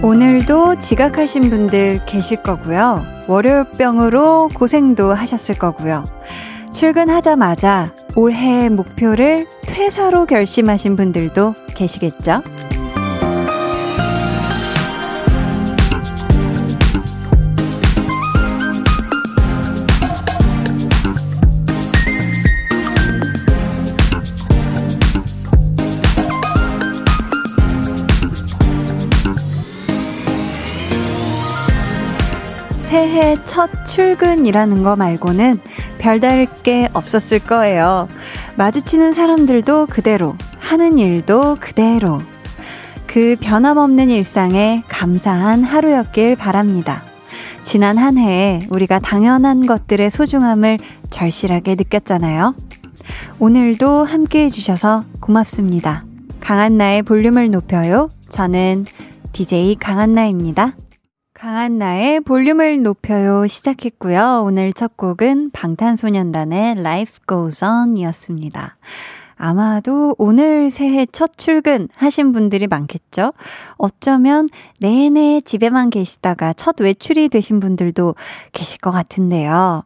[0.00, 3.04] 오늘도 지각하신 분들 계실 거고요.
[3.28, 6.04] 월요병으로 고생도 하셨을 거고요.
[6.72, 12.42] 출근하자마자 올해의 목표를 퇴사로 결심하신 분들도 계시겠죠?
[33.08, 35.54] 새해 첫 출근이라는 거 말고는
[35.96, 38.06] 별다를 게 없었을 거예요.
[38.56, 42.18] 마주치는 사람들도 그대로, 하는 일도 그대로.
[43.06, 47.00] 그 변함없는 일상에 감사한 하루였길 바랍니다.
[47.62, 50.78] 지난 한 해에 우리가 당연한 것들의 소중함을
[51.08, 52.54] 절실하게 느꼈잖아요.
[53.38, 56.04] 오늘도 함께 해주셔서 고맙습니다.
[56.40, 58.10] 강한나의 볼륨을 높여요.
[58.28, 58.84] 저는
[59.32, 60.74] DJ 강한나입니다.
[61.38, 64.42] 강한 나의 볼륨을 높여요 시작했고요.
[64.44, 68.76] 오늘 첫 곡은 방탄소년단의 Life Goes On 이었습니다.
[69.36, 73.34] 아마도 오늘 새해 첫 출근 하신 분들이 많겠죠?
[73.76, 74.48] 어쩌면
[74.80, 78.16] 내내 집에만 계시다가 첫 외출이 되신 분들도
[78.50, 79.84] 계실 것 같은데요.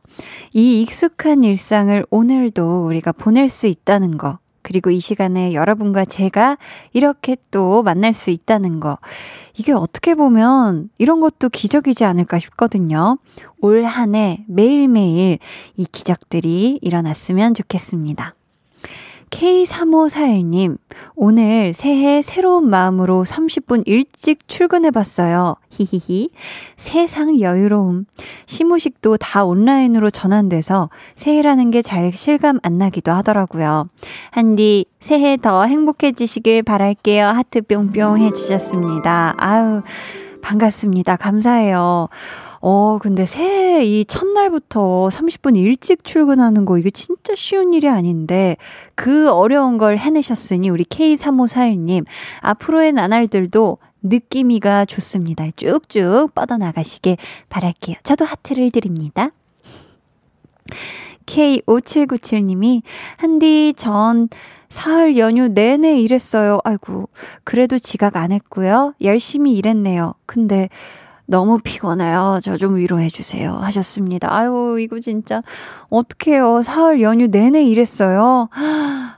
[0.54, 6.56] 이 익숙한 일상을 오늘도 우리가 보낼 수 있다는 거, 그리고 이 시간에 여러분과 제가
[6.92, 8.98] 이렇게 또 만날 수 있다는 거.
[9.56, 13.18] 이게 어떻게 보면 이런 것도 기적이지 않을까 싶거든요.
[13.60, 15.38] 올 한 해 매일매일
[15.76, 18.34] 이 기적들이 일어났으면 좋겠습니다.
[19.30, 20.76] K3541님,
[21.14, 25.56] 오늘 새해 새로운 마음으로 30분 일찍 출근해봤어요.
[25.70, 26.30] 히히히.
[26.76, 28.06] 세상 여유로움.
[28.46, 33.88] 시무식도 다 온라인으로 전환돼서 새해라는 게 잘 실감 안 나기도 하더라고요.
[34.30, 37.26] 한디, 새해 더 행복해지시길 바랄게요.
[37.26, 39.34] 하트 뿅뿅 해주셨습니다.
[39.36, 39.82] 아유,
[40.42, 41.16] 반갑습니다.
[41.16, 42.08] 감사해요.
[42.64, 48.56] 어, 근데 새해 이 첫날부터 30분 일찍 출근하는 거 이게 진짜 쉬운 일이 아닌데
[48.94, 52.04] 그 어려운 걸 해내셨으니 우리 K3541님
[52.40, 55.46] 앞으로의 나날들도 느낌이가 좋습니다.
[55.56, 57.16] 쭉쭉 뻗어나가시길
[57.48, 57.96] 바랄게요.
[58.04, 59.30] 저도 하트를 드립니다.
[61.26, 62.82] K5797님이
[63.16, 64.28] 한디 전
[64.68, 66.58] 사흘 연휴 내내 일했어요.
[66.64, 67.08] 아이고,
[67.44, 68.94] 그래도 지각 안 했고요.
[69.02, 70.14] 열심히 일했네요.
[70.26, 70.68] 근데
[71.26, 72.40] 너무 피곤해요.
[72.42, 73.54] 저 좀 위로해 주세요.
[73.54, 74.32] 하셨습니다.
[74.34, 75.42] 아유, 이거 진짜
[75.88, 76.62] 어떡해요.
[76.62, 78.48] 사흘 연휴 내내 일했어요.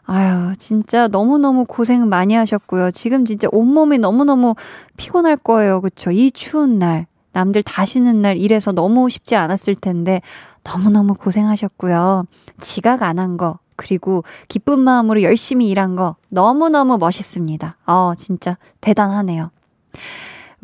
[0.06, 2.91] 아유, 진짜 너무너무 고생 많이 하셨고요.
[2.92, 4.54] 지금 진짜 온몸이 너무너무
[4.97, 5.81] 피곤할 거예요.
[5.81, 6.10] 그쵸?
[6.10, 7.06] 이 추운 날.
[7.32, 10.21] 남들 다 쉬는 날 일해서 너무 쉽지 않았을 텐데
[10.62, 12.26] 너무너무 고생하셨고요.
[12.60, 17.76] 지각 안 한 거, 그리고 기쁜 마음으로 열심히 일한 거 너무너무 멋있습니다.
[17.86, 19.50] 어, 진짜 대단하네요.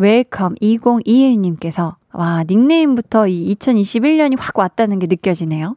[0.00, 5.76] Welcome 2021님께서 와, 닉네임부터 이 2021년이 확 왔다는 게 느껴지네요.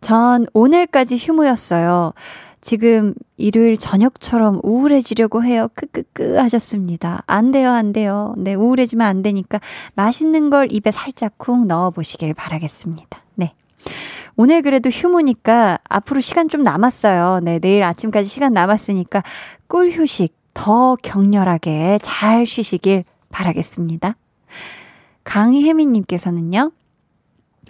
[0.00, 2.12] 전 오늘까지 휴무였어요.
[2.60, 5.68] 지금 일요일 저녁처럼 우울해지려고 해요.
[5.74, 7.22] 크크크 하셨습니다.
[7.26, 8.34] 안 돼요, 안 돼요.
[8.36, 9.60] 네, 우울해지면 안 되니까
[9.94, 13.22] 맛있는 걸 입에 살짝 쿵 넣어 보시길 바라겠습니다.
[13.36, 13.54] 네.
[14.34, 17.40] 오늘 그래도 휴무니까 앞으로 시간 좀 남았어요.
[17.44, 19.22] 네, 내일 아침까지 시간 남았으니까
[19.68, 23.04] 꿀 휴식 더 격렬하게 잘 쉬시길
[23.36, 24.16] 바라겠습니다.
[25.24, 26.72] 강혜민님께서는요,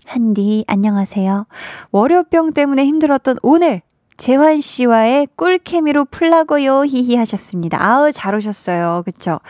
[0.04, 1.46] 한디, 안녕하세요.
[1.90, 3.82] 월요병 때문에 힘들었던 오늘,
[4.16, 7.82] 재환 씨와의 꿀케미로 풀라고요, 히히 하셨습니다.
[7.82, 9.02] 아우, 잘 오셨어요.
[9.04, 9.40] 그쵸?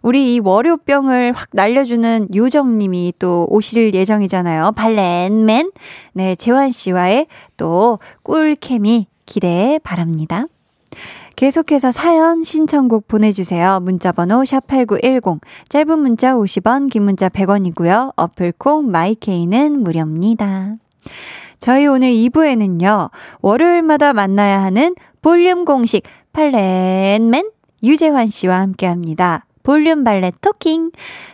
[0.00, 4.72] 우리 이 월요병을 확 날려주는 요정님이 또 오실 예정이잖아요.
[4.72, 5.72] 발렌맨.
[6.12, 10.46] 네, 재환 씨와의 또 꿀케미 기대 바랍니다.
[11.36, 13.80] 계속해서 사연 신청곡 보내주세요.
[13.80, 18.12] 문자번호 샵8910 짧은 문자 50원 긴 문자 100원이고요.
[18.16, 20.76] 어플콩 마이케이는 무료입니다.
[21.58, 23.10] 저희 오늘 2부에는요.
[23.40, 27.50] 월요일마다 만나야 하는 볼륨 공식 팔렛맨
[27.82, 29.46] 유재환 씨와 함께 합니다.
[29.62, 30.92] 볼륨 발렛 토킹.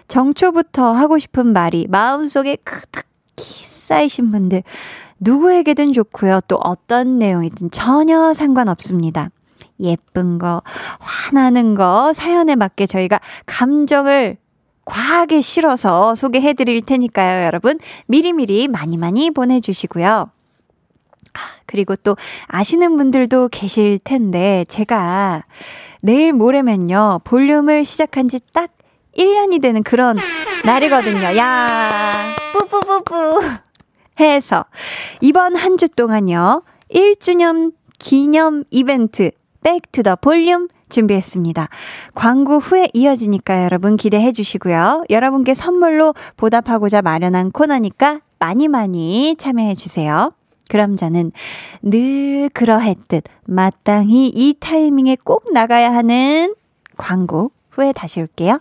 [0.08, 4.62] 정초부터 하고 싶은 말이 마음속에 크득히 쌓이신 분들
[5.18, 6.40] 누구에게든 좋고요.
[6.48, 9.30] 또 어떤 내용이든 전혀 상관없습니다.
[9.80, 10.62] 예쁜 거,
[10.98, 14.36] 화나는 거, 사연에 맞게 저희가 감정을
[14.84, 17.78] 과하게 실어서 소개해 드릴 테니까요, 여러분.
[18.06, 20.30] 미리미리 많이 많이 보내주시고요.
[21.34, 22.16] 아, 그리고 또
[22.48, 25.44] 아시는 분들도 계실 텐데, 제가
[26.02, 28.70] 내일 모레면요, 볼륨을 시작한 지 딱
[29.16, 30.16] 1년이 되는 그런
[30.64, 31.36] 날이거든요.
[31.36, 33.40] 야, 뿌뿌뿌뿌.
[34.20, 34.64] 해서
[35.20, 36.62] 이번 한 주 동안요.
[36.92, 39.30] 1주년 기념 이벤트
[39.62, 41.68] Back to the 볼륨 준비했습니다.
[42.14, 45.04] 광고 후에 이어지니까 여러분 기대해 주시고요.
[45.08, 50.32] 여러분께 선물로 보답하고자 마련한 코너니까 많이 많이 참여해 주세요.
[50.68, 51.32] 그럼 저는
[51.82, 56.54] 늘 그러했듯 마땅히 이 타이밍에 꼭 나가야 하는
[56.96, 58.60] 광고 후에 다시 올게요.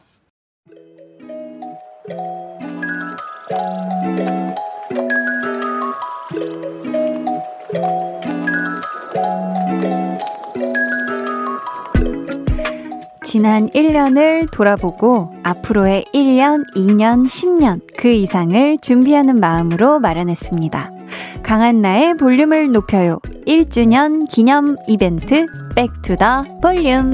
[13.29, 20.91] 지난 1년을 돌아보고 앞으로의 1년, 2년, 10년 그 이상을 준비하는 마음으로 마련했습니다.
[21.43, 23.19] 강한 나의 볼륨을 높여요.
[23.45, 25.45] 1주년 기념 이벤트
[25.75, 27.13] Back to the 볼륨.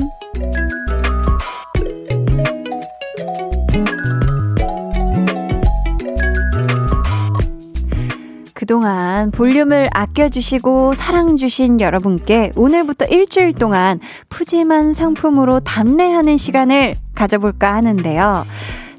[8.65, 18.47] 그동안 볼륨을 아껴주시고 사랑주신 여러분께 오늘부터 일주일 동안 푸짐한 상품으로 답례하는 시간을 가져볼까 하는데요.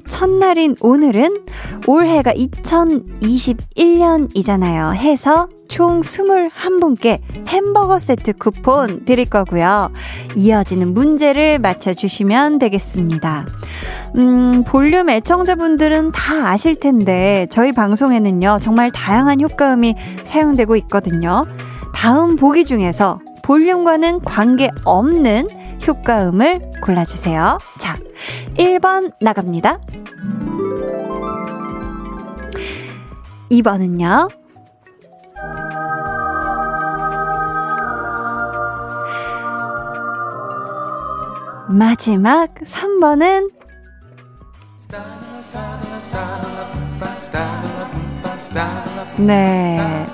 [0.07, 1.43] 첫날인 오늘은
[1.85, 4.95] 올해가 2021년이잖아요.
[4.95, 9.91] 해서 총 21분께 햄버거 세트 쿠폰 드릴 거고요.
[10.35, 13.45] 이어지는 문제를 맞춰주시면 되겠습니다.
[14.17, 21.45] 음, 볼륨 애청자분들은 다 아실 텐데, 저희 방송에는요, 정말 다양한 효과음이 사용되고 있거든요.
[21.93, 25.47] 다음 보기 중에서 볼륨과는 관계 없는
[25.87, 27.59] 효과음을 골라주세요.
[27.77, 27.97] 자,
[28.57, 29.79] 1번 나갑니다.
[33.51, 34.46] 2번은요.
[41.69, 43.49] 마지막 3번은
[49.19, 50.05] 네.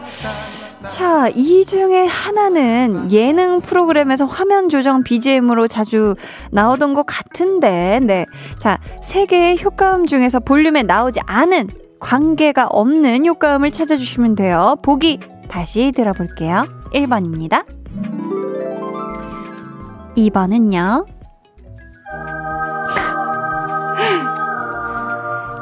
[0.87, 6.15] 자, 이 중에 하나는 예능 프로그램에서 화면 조정 BGM으로 자주
[6.51, 8.25] 나오던 것 같은데, 네.
[8.57, 14.75] 자, 세 개의 효과음 중에서 볼륨에 나오지 않은 관계가 없는 효과음을 찾아주시면 돼요.
[14.81, 16.65] 보기 다시 들어볼게요.
[16.93, 17.65] 1번입니다.
[20.17, 21.12] 2번은요.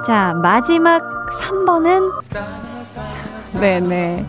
[0.04, 1.02] 자, 마지막
[1.32, 2.12] 3번은
[3.60, 4.26] 네네.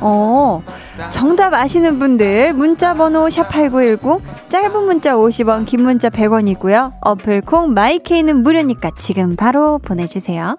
[0.00, 0.62] 어,
[1.10, 6.92] 정답 아시는 분들 문자 번호 샵8910 짧은 문자 50원, 긴 문자 100원이고요.
[7.00, 10.56] 어플 콩 마이케이는 무료니까 지금 바로 보내 주세요.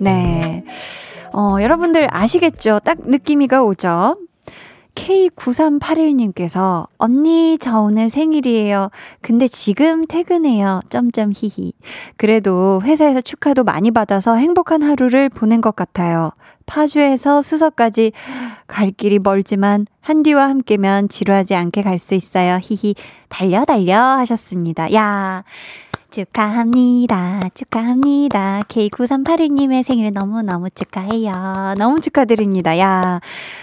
[0.00, 0.64] 네.
[1.32, 2.80] 어, 여러분들 아시겠죠?
[2.84, 4.16] 딱 느낌이가 오죠?
[5.08, 8.90] K9381님께서 언니 저 오늘 생일이에요.
[9.22, 10.80] 근데 지금 퇴근해요.
[10.90, 11.72] 점점 히히.
[12.16, 16.32] 그래도 회사에서 축하도 많이 받아서 행복한 하루를 보낸 것 같아요.
[16.66, 18.12] 파주에서 수서까지
[18.66, 22.58] 갈 길이 멀지만 한디와 함께면 지루하지 않게 갈 수 있어요.
[22.62, 22.94] 히히.
[23.30, 24.92] 달려 달려 하셨습니다.
[24.92, 25.42] 야.
[26.10, 27.40] 축하합니다.
[27.54, 28.60] 축하합니다.
[28.68, 31.74] K9381님의 생일 너무너무 축하해요.
[31.76, 32.78] 너무 축하드립니다.
[32.78, 33.20] 야,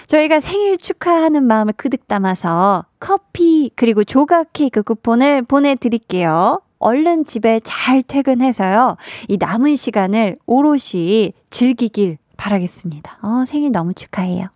[0.08, 6.62] 저희가 생일 축하하는 마음을 그득 담아서 커피 그리고 조각 케이크 쿠폰을 보내드릴게요.
[6.80, 8.98] 얼른 집에 잘 퇴근해서요.
[9.28, 13.20] 이 남은 시간을 오롯이 즐기길 바라겠습니다.
[13.22, 14.48] 어, 생일 너무 축하해요.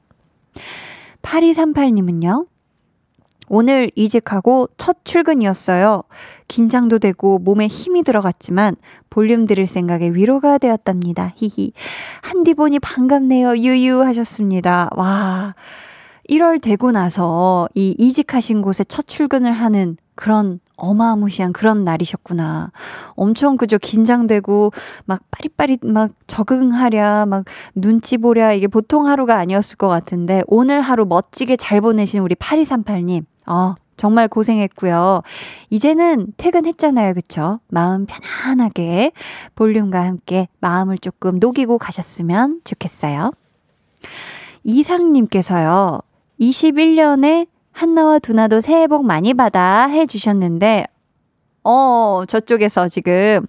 [1.21, 2.45] 8238님은요.
[3.49, 6.03] 오늘 이직하고 첫 출근이었어요.
[6.47, 8.75] 긴장도 되고 몸에 힘이 들어갔지만
[9.09, 11.33] 볼륨 들을 생각에 위로가 되었답니다.
[11.35, 11.73] 히히.
[12.21, 13.57] 한디 보니 반갑네요.
[13.57, 14.89] 유유 하셨습니다.
[14.95, 15.55] 와.
[16.29, 22.73] 1월 되고 나서 이 이직하신 곳에 첫 출근을 하는 그런 어마무시한 그런 날이셨구나.
[23.15, 24.73] 엄청 그저 긴장되고
[25.05, 31.05] 막 빠릿빠릿 막 적응하랴 막 눈치 보랴 이게 보통 하루가 아니었을 것 같은데 오늘 하루
[31.05, 35.21] 멋지게 잘 보내신 우리 8238님 어, 정말 고생했고요.
[35.69, 37.13] 이제는 퇴근했잖아요.
[37.13, 37.61] 그쵸?
[37.69, 39.13] 마음 편안하게
[39.55, 43.31] 볼륨과 함께 마음을 조금 녹이고 가셨으면 좋겠어요.
[44.65, 46.01] 이상님께서요.
[46.41, 47.47] 21년에
[47.79, 50.85] 한나와 두나도 새해 복 많이 받아 해주셨는데,
[51.63, 53.47] 어, 저쪽에서 지금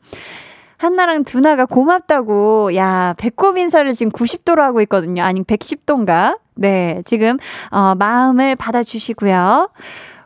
[0.76, 5.24] 한나랑 두나가 고맙다고, 야, 배꼽 인사를 지금 90도로 하고 있거든요.
[5.24, 6.38] 아니, 110도인가?
[6.54, 7.38] 네, 지금,
[7.72, 9.68] 어, 마음을 받아주시고요.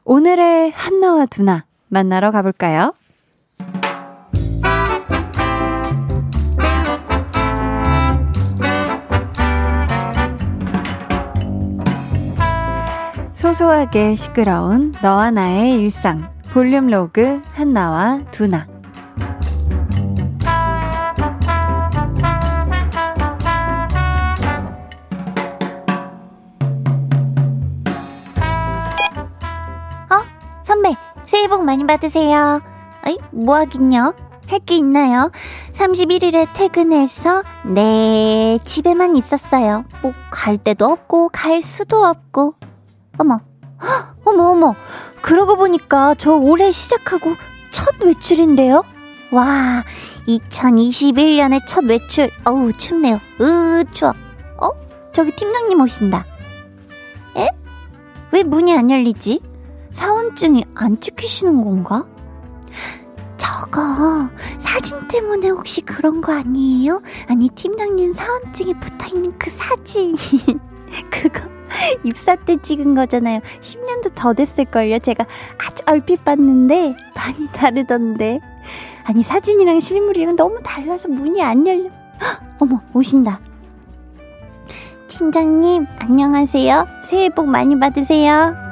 [0.05, 2.93] 오늘의 한나와 두나 만나러 가볼까요?
[13.45, 16.33] 소소하게 시끄러운 너와 나의 일상.
[16.55, 18.67] 볼륨 로그 한나와 두나.
[30.11, 30.25] 어?
[30.65, 32.63] 선배, 새해 복 많이 받으세요.
[33.07, 34.15] 어이, 뭐 하긴요?
[34.49, 35.31] 할 게 있나요?
[35.75, 39.85] 31일에 퇴근해서, 네, 집에만 있었어요.
[40.01, 42.55] 뭐, 갈 데도 없고, 갈 수도 없고.
[43.19, 43.41] 어머,
[43.83, 44.75] 헉, 어머, 어머.
[45.23, 47.35] 그러고 보니까 저 올해 시작하고
[47.71, 48.83] 첫 외출인데요?
[49.31, 49.85] 와,
[50.27, 52.31] 2021년의 첫 외출.
[52.45, 53.21] 어우, 춥네요.
[53.41, 54.13] 으, 추워.
[54.61, 54.71] 어?
[55.13, 56.25] 저기 팀장님 오신다.
[57.37, 57.49] 에?
[58.33, 59.41] 왜 문이 안 열리지?
[59.91, 62.05] 사원증이 안 찍히시는 건가?
[63.37, 64.29] 저거
[64.59, 67.01] 사진 때문에 혹시 그런 거 아니에요?
[67.29, 70.17] 아니 팀장님 사원증에 붙어있는 그 사진
[71.11, 71.41] 그거
[72.05, 73.41] 입사 때 찍은 거잖아요.
[73.61, 75.01] 10년도 더 됐을걸요?
[75.01, 75.27] 제가
[75.59, 78.41] 아주 얼핏 봤는데 많이 다르던데.
[79.05, 81.91] 아니 사진이랑 실물이랑 너무 달라서 문이 안 열려.
[82.21, 83.41] 헉, 어머 오신다.
[85.09, 86.87] 팀장님 안녕하세요.
[87.05, 88.64] 새해 복 많이 받으세요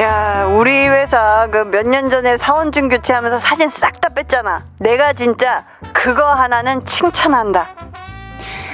[0.00, 4.64] 야, 우리 회사 그 몇 년 전에 사원증 교체하면서 사진 싹 다 뺐잖아.
[4.78, 7.68] 내가 진짜 그거 하나는 칭찬한다.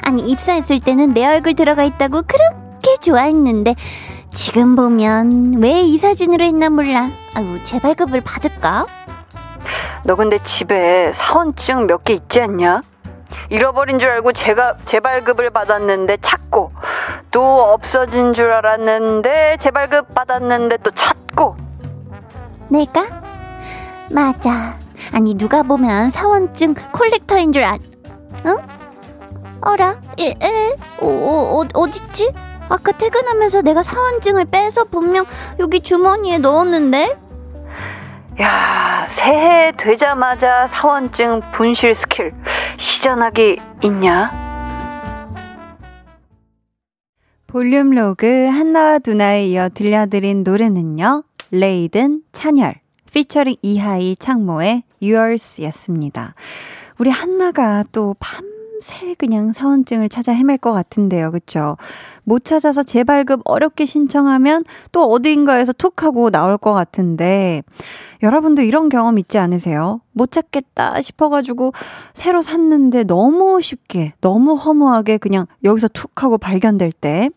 [0.06, 3.74] 아니 입사했을 때는 내 얼굴 들어가 있다고 그렇게 좋아했는데
[4.32, 7.08] 지금 보면 왜 이 사진으로 했나 몰라.
[7.34, 8.86] 아유 재발급을 받을까?
[10.04, 12.82] 너 근데 집에 사원증 몇 개 있지 않냐?
[13.50, 16.72] 잃어버린 줄 알고 제가 재발급을 받았는데 찾고
[17.30, 21.56] 또 없어진 줄 알았는데 재발급 받았는데 또 찾고
[22.68, 23.06] 내가?
[24.10, 24.78] 맞아.
[25.12, 27.78] 아니 누가 보면 사원증 콜렉터인 줄 알.
[28.46, 28.56] 응?
[29.60, 29.96] 어라?
[30.18, 30.28] 에?
[30.42, 30.76] 에?
[31.00, 32.32] 어, 어, 어, 어딨지?
[32.68, 35.24] 아까 퇴근하면서 내가 사원증을 빼서 분명
[35.58, 37.25] 여기 주머니에 넣었는데?
[38.40, 42.34] 야 새해 되자마자 사원증 분실 스킬
[42.76, 44.46] 시전하기 있냐?
[47.46, 51.24] 볼륨 로그 한나와 두나에 이어 들려드린 노래는요.
[51.50, 52.74] 레이든 찬열
[53.10, 56.34] 피처링 이하이 창모의 Yours 였습니다.
[56.98, 58.55] 우리 한나가 또밤
[58.86, 61.32] 새 그냥 사원증을 찾아 헤맬 것 같은데요.
[61.32, 61.76] 그쵸?
[62.22, 67.62] 못 찾아서 재발급 어렵게 신청하면 또 어디인가에서 툭 하고 나올 것 같은데
[68.22, 70.00] 여러분도 이런 경험 있지 않으세요?
[70.12, 71.72] 못 찾겠다 싶어가지고
[72.14, 77.30] 새로 샀는데 너무 쉽게, 너무 허무하게 그냥 여기서 툭 하고 발견될 때.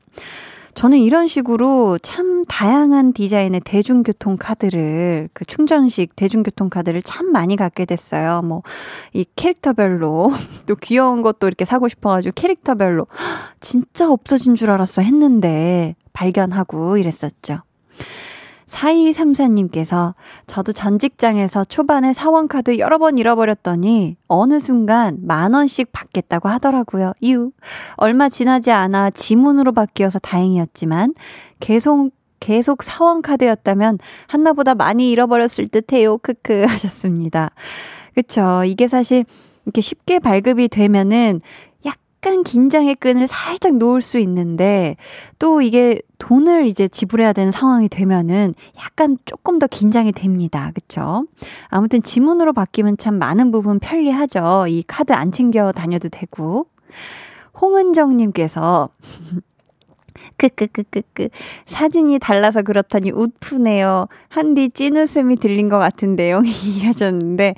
[0.74, 7.86] 저는 이런 식으로 참 다양한 디자인의 대중교통 카드를, 그 충전식 대중교통 카드를 참 많이 갖게
[7.86, 8.42] 됐어요.
[8.44, 8.64] 뭐,
[9.14, 10.32] 이 캐릭터별로,
[10.68, 13.08] 또 귀여운 것도 이렇게 사고 싶어가지고 캐릭터별로,
[13.60, 17.62] 진짜 없어진 줄 알았어 했는데, 발견하고 이랬었죠.
[18.70, 20.14] 4234님께서
[20.48, 27.14] 저도 전 직장에서 초반에 사원카드 여러 번 잃어버렸더니 어느 순간 만 원씩 받겠다고 하더라고요.
[27.20, 27.52] 이유.
[27.96, 31.14] 얼마 지나지 않아 지문으로 바뀌어서 다행이었지만
[31.60, 36.18] 계속 계속 사원카드였다면 한나보다 많이 잃어버렸을 듯 해요.
[36.20, 37.52] 크크 하셨습니다.
[38.14, 38.64] 그쵸.
[38.66, 39.26] 이게 사실
[39.66, 41.42] 이렇게 쉽게 발급이 되면은
[42.22, 44.98] 약간 긴장의 끈을 살짝 놓을 수 있는데
[45.40, 50.72] 또 이게 돈을 이제 지불해야 되는 상황이 되면은 약간 조금 더 긴장이 됩니다.
[50.76, 51.26] 그쵸?
[51.70, 54.66] 아무튼 지문으로 바뀌면 참 많은 부분 편리하죠.
[54.68, 56.68] 이 카드 안 챙겨 다녀도 되고.
[57.62, 58.90] 홍은정님께서
[60.38, 61.30] 크크크크크
[61.66, 64.08] 사진이 달라서 그렇다니 웃프네요.
[64.28, 66.42] 한디 찐웃음이 들린 것 같은데요.
[66.84, 67.56] 하셨는데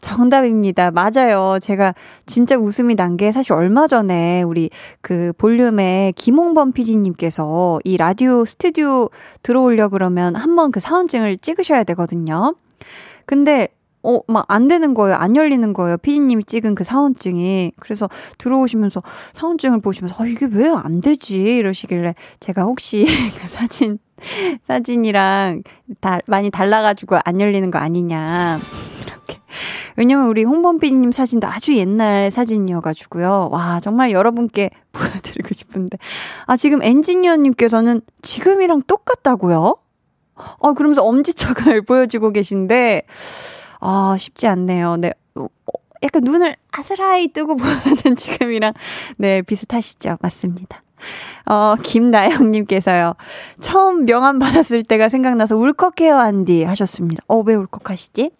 [0.00, 0.90] 정답입니다.
[0.90, 1.58] 맞아요.
[1.60, 1.94] 제가
[2.26, 4.68] 진짜 웃음이 난 게 사실 얼마 전에 우리
[5.00, 9.08] 그 볼륨의 김홍범 PD님께서 이 라디오 스튜디오
[9.42, 12.54] 들어오려 그러면 한번 그 사원증을 찍으셔야 되거든요.
[13.24, 13.68] 근데
[14.02, 15.16] 어, 막 안 되는 거예요.
[15.16, 15.96] 안 열리는 거예요.
[15.96, 17.72] 피디님이 찍은 그 사원증이.
[17.80, 21.40] 그래서 들어오시면서 사원증을 보시면서, 어, 이게 왜 안 되지?
[21.40, 23.04] 이러시길래 제가 혹시
[23.40, 23.98] 그 사진,
[24.62, 25.62] 사진이랑
[26.00, 28.60] 다 많이 달라가지고 안 열리는 거 아니냐.
[29.06, 29.40] 이렇게.
[29.96, 33.48] 왜냐면 우리 홍범 PD님 사진도 아주 옛날 사진이어가지고요.
[33.50, 35.98] 와, 정말 여러분께 보여드리고 싶은데.
[36.46, 39.76] 아, 지금 엔지니어님께서는 지금이랑 똑같다고요?
[40.58, 43.02] 어, 그러면서 엄지척을 보여주고 계신데,
[43.80, 44.96] 아, 쉽지 않네요.
[44.98, 45.12] 네.
[45.34, 45.46] 어,
[46.02, 48.74] 약간 눈을 아스라이 뜨고 보는 지금이랑,
[49.16, 50.18] 네, 비슷하시죠?
[50.20, 50.82] 맞습니다.
[51.46, 53.14] 어, 김나영님께서요.
[53.60, 56.64] 처음 명함 받았을 때가 생각나서 울컥해요, 안디.
[56.64, 57.22] 하셨습니다.
[57.28, 58.30] 어, 왜 울컥하시지?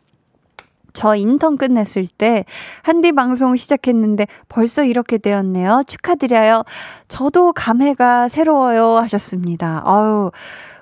[0.96, 2.46] 저 인턴 끝냈을 때
[2.82, 5.82] 한디 방송 시작했는데 벌써 이렇게 되었네요.
[5.86, 6.64] 축하드려요.
[7.06, 9.82] 저도 감회가 새로워요 하셨습니다.
[9.84, 10.30] 아유.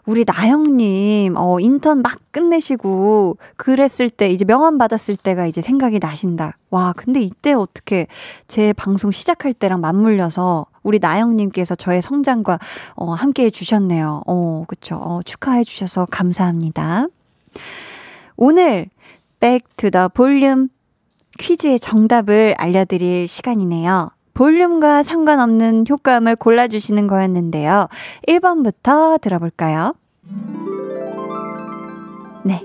[0.06, 6.58] 우리 나영님, 어, 인턴 막 끝내시고, 그랬을 때, 이제 명함 받았을 때가 이제 생각이 나신다.
[6.68, 8.06] 와, 근데 이때 어떻게
[8.46, 12.58] 제 방송 시작할 때랑 맞물려서 우리 나영님께서 저의 성장과,
[12.96, 14.24] 어, 함께 해주셨네요.
[14.26, 14.96] 어, 그쵸.
[14.96, 17.06] 어, 축하해주셔서 감사합니다.
[18.36, 18.90] 오늘,
[19.44, 20.70] Back to the 볼륨
[21.38, 24.10] 퀴즈의 정답을 알려드릴 시간이네요.
[24.32, 27.88] 볼륨과 상관없는 효과음을 골라주시는 거였는데요.
[28.26, 29.94] 1번부터 들어볼까요?
[32.42, 32.64] 네.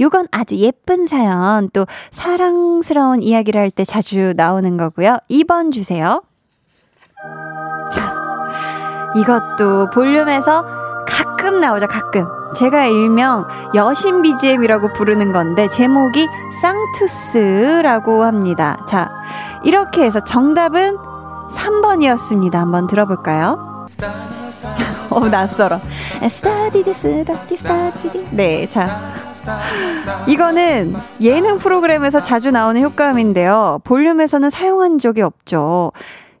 [0.00, 5.16] 요건 아주 예쁜 사연, 또 사랑스러운 이야기를 할 때 자주 나오는 거고요.
[5.30, 6.22] 2번 주세요.
[9.16, 10.77] 이것도 볼륨에서
[11.18, 12.26] 가끔 나오죠, 가끔.
[12.54, 13.44] 제가 일명
[13.74, 16.28] 여신 BGM이라고 부르는 건데, 제목이
[16.62, 18.78] 쌍투스라고 합니다.
[18.86, 19.10] 자,
[19.64, 20.96] 이렇게 해서 정답은
[21.50, 22.54] 3번이었습니다.
[22.54, 23.86] 한번 들어볼까요?
[25.10, 25.80] 어, 낯설어.
[26.28, 28.24] 스타디디스, 다디, 스타디디.
[28.30, 29.12] 네, 자.
[30.26, 33.78] 이거는 예능 프로그램에서 자주 나오는 효과음인데요.
[33.84, 35.92] 볼륨에서는 사용한 적이 없죠.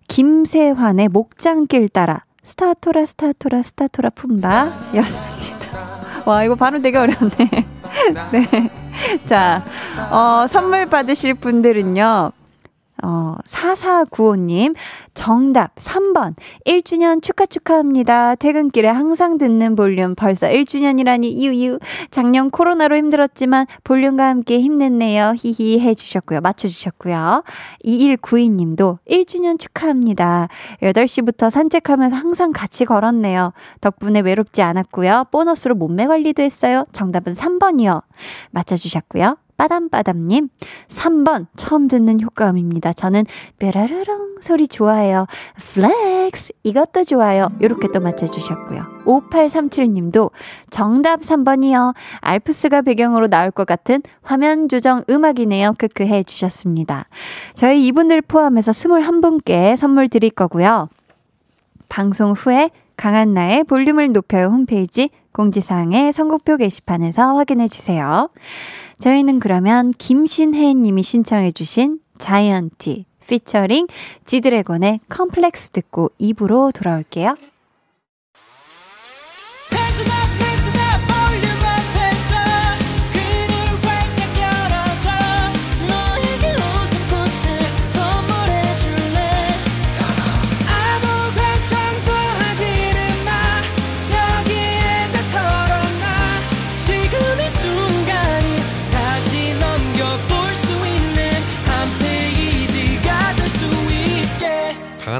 [0.08, 2.22] 김세환의 목장길 따라.
[2.48, 4.94] 스타토라, 스타토라, 스타토라 품바.
[4.94, 6.00] 였습니다.
[6.24, 7.50] 와, 이거 발음 되게 어렵네.
[8.32, 8.70] 네.
[9.26, 9.62] 자,
[10.10, 12.32] 어, 선물 받으실 분들은요.
[13.02, 14.74] 어, 4495님,
[15.14, 16.34] 정답 3번.
[16.66, 18.34] 1주년 축하 축하합니다.
[18.34, 21.78] 퇴근길에 항상 듣는 볼륨 벌써 1주년이라니 유유.
[22.10, 25.34] 작년 코로나로 힘들었지만 볼륨과 함께 힘냈네요.
[25.36, 26.40] 히히 해주셨고요.
[26.40, 27.44] 맞춰주셨고요.
[27.84, 30.48] 2192님도 1주년 축하합니다.
[30.82, 33.52] 8시부터 산책하면서 항상 같이 걸었네요.
[33.80, 35.26] 덕분에 외롭지 않았고요.
[35.30, 36.84] 보너스로 몸매 관리도 했어요.
[36.92, 38.02] 정답은 3번이요.
[38.50, 39.36] 맞춰주셨고요.
[39.58, 40.48] 빠담빠담님,
[40.86, 42.92] 3번 처음 듣는 효과음입니다.
[42.92, 43.24] 저는
[43.58, 45.26] 뾰라르렁 소리 좋아해요.
[45.56, 47.48] flex 이것도 좋아요.
[47.60, 49.04] 이렇게 또 맞춰주셨고요.
[49.04, 50.30] 5837님도
[50.70, 51.94] 정답 3번이요.
[52.20, 55.74] 알프스가 배경으로 나올 것 같은 화면 조정 음악이네요.
[55.76, 57.06] 크크 해주셨습니다.
[57.54, 60.88] 저희 이분들 포함해서 21분께 선물 드릴 거고요.
[61.88, 68.28] 방송 후에 강한나의 볼륨을 높여요 홈페이지 공지사항의 선곡표 게시판에서 확인해 주세요.
[68.98, 73.86] 저희는 그러면 김신혜 님이 신청해 주신 자이언티 피처링
[74.24, 77.34] 지드래곤의 컴플렉스 듣고 입으로 돌아올게요.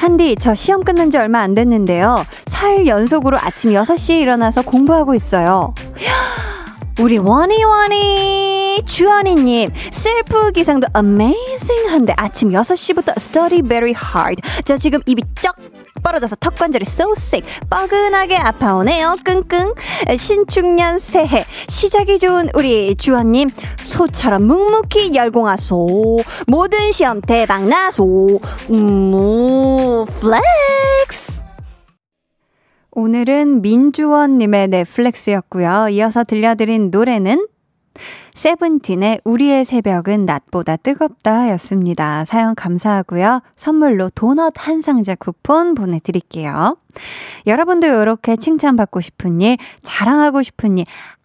[0.00, 2.24] 한디, 저 시험 끝난 지 얼마 안 됐는데요.
[2.46, 5.74] 4일 연속으로 아침 6시에 일어나서 공부하고 있어요.
[6.98, 15.54] 우리 원이원이 주원이님 셀프 기상도 어메이징한데 아침 6시부터 study very hard 저 지금 입이 쩍
[16.02, 17.48] 벌어져서 턱 관절이 sick.
[17.68, 19.16] 뻐근하게 아파오네요.
[19.24, 19.74] 끙끙.
[20.16, 21.44] 신축년 새해.
[21.68, 26.20] 시작이 좋은 우리 주원님 소처럼 묵묵히 열공하소.
[26.46, 28.40] 모든 시험 대박나소.
[28.70, 31.40] 음무 flex.
[32.92, 35.88] 오늘은 민주원님의 flex였고요.
[35.90, 37.46] 이어서 들려드린 노래는
[38.34, 42.24] 세븐틴의 우리의 새벽은 낮보다 뜨겁다 였습니다.
[42.24, 43.42] 사연 감사하고요.
[43.56, 46.76] 선물로 도넛 한 상자 쿠폰 보내드릴게요.
[47.46, 50.84] 여러분도 이렇게 칭찬받고 싶은 일, 자랑하고 싶은 일,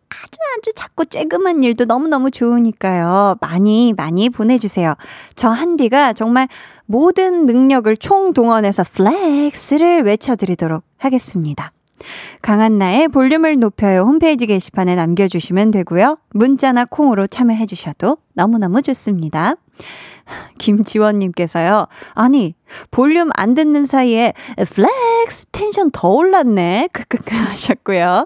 [0.09, 3.35] 아주 아주 작고 쬐그만 일도 너무너무 좋으니까요.
[3.41, 4.95] 많이 많이 보내주세요.
[5.35, 6.47] 저 한디가 정말
[6.85, 11.71] 모든 능력을 총동원해서 flex를 외쳐드리도록 하겠습니다.
[12.41, 16.17] 강한나의 볼륨을 높여요 홈페이지 게시판에 남겨주시면 되고요.
[16.31, 19.55] 문자나 콩으로 참여해 주셔도 너무너무 좋습니다.
[20.57, 21.87] 김지원님께서요.
[22.13, 22.55] 아니,
[22.91, 26.89] 볼륨 안 듣는 사이에 flex 텐션 더 올랐네.
[26.91, 28.25] 크크크 하셨고요.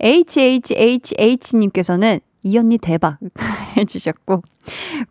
[0.00, 3.18] HHHH님께서는 이 언니 대박.
[3.76, 4.42] 해주셨고.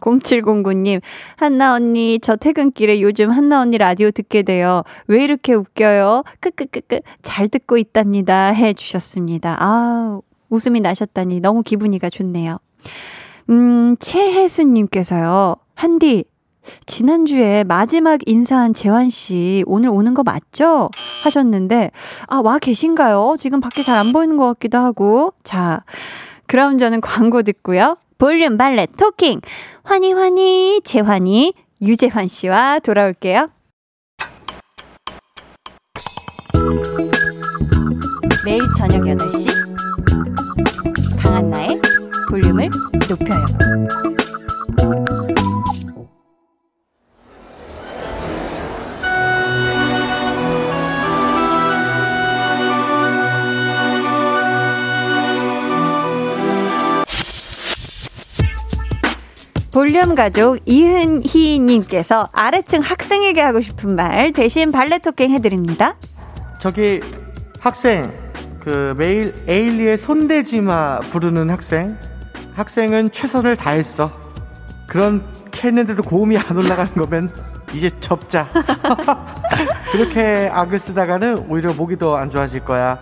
[0.02, 1.02] 0709님,
[1.36, 4.84] 한나 언니, 저 퇴근길에 요즘 한나 언니 라디오 듣게 돼요.
[5.08, 6.24] 왜 이렇게 웃겨요?
[6.40, 8.48] 크크크크, 잘 듣고 있답니다.
[8.48, 9.58] 해주셨습니다.
[9.60, 10.20] 아
[10.50, 12.58] 웃음이 나셨다니 너무 기분이가 좋네요.
[13.50, 16.26] 음, 최혜수님께서요, 한디,
[16.86, 20.90] 지난주에 마지막 인사한 재환 씨 오늘 오는 거 맞죠?
[21.24, 21.92] 하셨는데
[22.28, 23.36] 아, 와 계신가요?
[23.40, 25.34] 지금 밖에 잘 안 보이는 것 같기도 하고.
[25.44, 25.84] 자,
[26.48, 27.96] 그럼 저는 광고 듣고요.
[28.18, 29.42] 볼륨 발레 토킹
[29.84, 33.50] 환희 환희 재환이 유재환 씨와 돌아올게요.
[38.44, 39.50] 매일 저녁 8시
[41.22, 41.80] 강한 나의
[42.30, 42.70] 볼륨을
[43.10, 44.17] 높여요.
[59.78, 65.96] 볼륨 가족 이은희님께서 아래층 학생에게 하고 싶은 말 대신 발레 토킹 해드립니다.
[66.58, 67.00] 저기
[67.60, 68.12] 학생
[68.60, 71.96] 그 매일 에일리의 손대지마 부르는 학생.
[72.56, 74.10] 학생은 최선을 다했어.
[74.88, 77.32] 그렇게 했는데도 고음이 안 올라가는 거면
[77.76, 78.48] 이제 접자.
[79.94, 82.98] 그렇게 악을 쓰다가는 오히려 목이 더 안 좋아질 거야.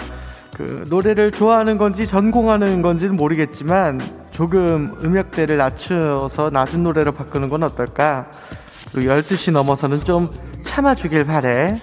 [0.53, 8.26] 그 노래를 좋아하는 건지 전공하는 건지는 모르겠지만 조금 음역대를 낮춰서 낮은 노래로 바꾸는 건 어떨까?
[8.93, 10.30] 그리고 12시 넘어서는 좀
[10.62, 11.80] 참아주길 바래.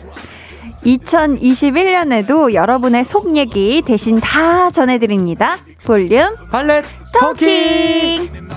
[0.84, 5.56] 2021년에도 여러분의 속 얘기 대신 다 전해드립니다.
[5.84, 6.84] 볼륨 발렛
[7.18, 8.28] 토킹!
[8.28, 8.48] 토킹!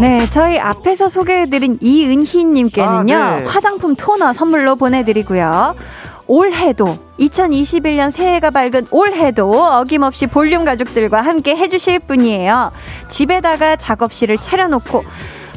[0.00, 3.44] 네, 저희 앞에서 소개해드린 이은희님께는요, 아, 네.
[3.44, 5.74] 화장품 토너 선물로 보내드리고요.
[6.28, 12.70] 올해도 2021년 새해가 밝은 올해도 어김없이 볼륨 가족들과 함께 해주실 분이에요.
[13.08, 15.04] 집에다가 작업실을 차려놓고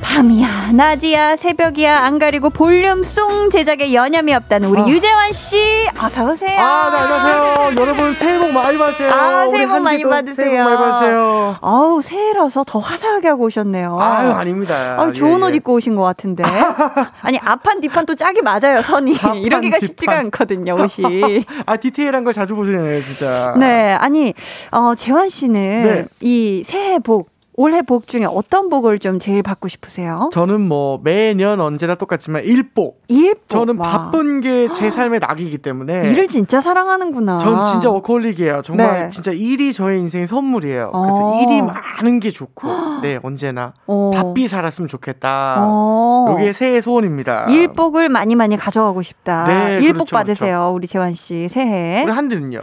[0.02, 4.88] 밤이야, 낮이야, 새벽이야, 안 가리고 볼륨 송 제작에 여념이 없다는 우리 아.
[4.88, 5.58] 유재환 씨,
[6.02, 6.60] 어서 오세요.
[6.60, 7.82] 아, 네, 안녕하세요.
[7.82, 9.10] 여러분 새해 복 많이 받으세요.
[9.12, 10.36] 아, 새해 복 많이 받으세요.
[10.36, 11.56] 새해 복 많이 받으세요.
[11.62, 13.98] 아우, 새해라서 더 화사하게 하고 오셨네요.
[14.00, 14.74] 아유, 아닙니다.
[15.00, 15.56] 아, 좋은 예, 옷 예.
[15.58, 16.44] 입고 오신 것 같은데.
[17.22, 19.12] 아니, 앞판 뒷판 또 짝이 맞아요, 선이.
[19.44, 19.80] 이러기가 뒷판.
[19.80, 21.46] 쉽지가 않거든요, 옷이.
[21.66, 23.54] 아, 디테일한 걸 자주 보시네요, 진짜.
[23.58, 24.34] 네, 아니,
[24.72, 26.06] 어, 재환 씨는 네.
[26.20, 27.30] 이 새해 복
[27.62, 30.32] 올해 복 중에 어떤 복을 좀 제일 받고 싶으세요?
[30.34, 33.04] 저는 뭐 매년 언제나 똑같지만 일복.
[33.08, 33.47] 일복.
[33.50, 33.91] 저는 와.
[34.12, 37.38] 바쁜 게 제 삶의 낙이기 때문에 일을 진짜 사랑하는구나.
[37.38, 38.62] 전 진짜 워커홀릭이에요.
[38.63, 39.10] 정말 네.
[39.10, 40.91] 진짜 일이 저의 인생의 선물이에요.
[40.91, 41.39] 그래서 어.
[41.41, 42.67] 일이 많은 게 좋고,
[43.04, 44.10] 네 언제나 어.
[44.13, 45.58] 바삐 살았으면 좋겠다.
[45.60, 46.36] 어.
[46.39, 47.45] 이게 새해 소원입니다.
[47.50, 49.43] 일복을 많이 많이 가져가고 싶다.
[49.45, 50.74] 네, 일복 그렇죠, 받으세요, 그렇죠.
[50.76, 52.04] 우리 재환 씨 새해.
[52.06, 52.62] 우리 한디는요?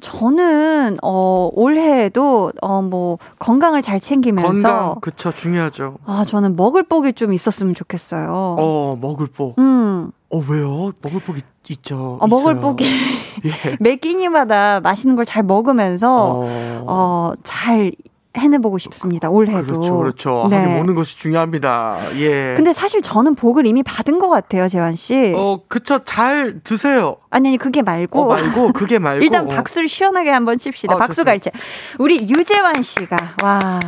[0.00, 5.96] 저는 어 올해에도 어뭐 건강을 잘 챙기면서 건강 그쵸 중요하죠.
[6.06, 8.56] 아 저는 먹을 복이 좀 있었으면 좋겠어요.
[8.58, 9.58] 어 먹을 복.
[9.58, 10.10] 음.
[10.30, 10.92] 어 왜요?
[11.02, 12.18] 먹을 복이 있죠.
[12.20, 12.84] 어, 먹을 복이
[13.44, 13.50] 예.
[13.80, 16.44] 매 끼니마다 맛있는 걸 잘 먹으면서
[16.86, 17.92] 어잘
[18.38, 19.28] 해내보고 싶습니다.
[19.28, 19.66] 올해도.
[19.66, 20.46] 그렇죠, 그렇죠.
[20.50, 20.56] 네.
[20.56, 21.98] 하긴 먹는 것이 중요합니다.
[22.16, 22.54] 예.
[22.56, 25.32] 근데 사실 저는 복을 이미 받은 것 같아요, 재환 씨.
[25.36, 26.00] 어, 그쵸.
[26.04, 27.16] 잘 드세요.
[27.30, 28.20] 아니, 아니, 그게 말고.
[28.20, 29.22] 어, 말고, 그게 말고.
[29.24, 30.94] 일단 박수를 시원하게 한번 칩시다.
[30.94, 31.50] 어, 박수 갈채.
[31.98, 33.80] 우리 유재환 씨가, 와.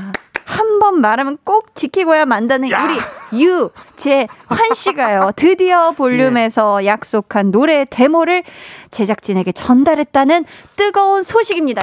[0.44, 2.84] 한번 말하면 꼭 지키고야 만다는 야.
[2.84, 2.96] 우리
[3.40, 4.26] 유재환
[4.74, 5.30] 씨가요.
[5.36, 6.86] 드디어 볼륨에서 예.
[6.88, 8.42] 약속한 노래 데모를
[8.90, 11.82] 제작진에게 전달했다는 뜨거운 소식입니다.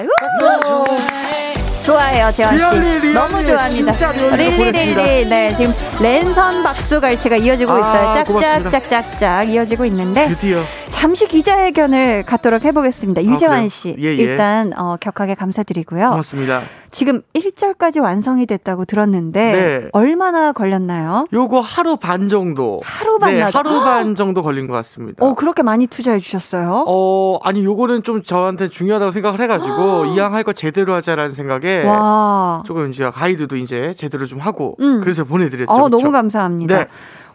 [1.88, 3.14] 좋아해요, 재환 씨.
[3.14, 4.36] 너무 좋아합니다.
[4.36, 5.26] 릴리릴리.
[5.26, 8.14] 네, 지금 랜선 박수 갈치가 이어지고 아, 있어요.
[8.62, 10.62] 짝짝짝짝짝 이어지고 있는데 드디어.
[10.98, 13.22] 잠시 기자회견을 갖도록 해보겠습니다.
[13.22, 13.96] 아, 유재환 씨.
[14.00, 14.14] 예, 예.
[14.16, 16.10] 일단 어, 격하게 감사드리고요.
[16.10, 16.62] 고맙습니다.
[16.90, 19.90] 지금 1절까지 완성이 됐다고 들었는데 네.
[19.92, 21.28] 얼마나 걸렸나요?
[21.32, 22.80] 요거 하루 반 정도.
[22.84, 25.24] 하루 반 네, 하루 반 정도 걸린 것 같습니다.
[25.24, 26.86] 어, 그렇게 많이 투자해 주셨어요?
[26.88, 31.84] 어, 아니 요거는 좀 저한테 중요하다고 생각을 해 가지고 이왕 할 거 제대로 하자라는 생각에
[31.84, 32.64] 와.
[32.66, 35.02] 조금 이제 가이드도 이제 제대로 좀 하고 음.
[35.02, 35.72] 그래서 보내 드렸죠.
[35.72, 36.76] 어, 너무 감사합니다.
[36.78, 36.86] 네.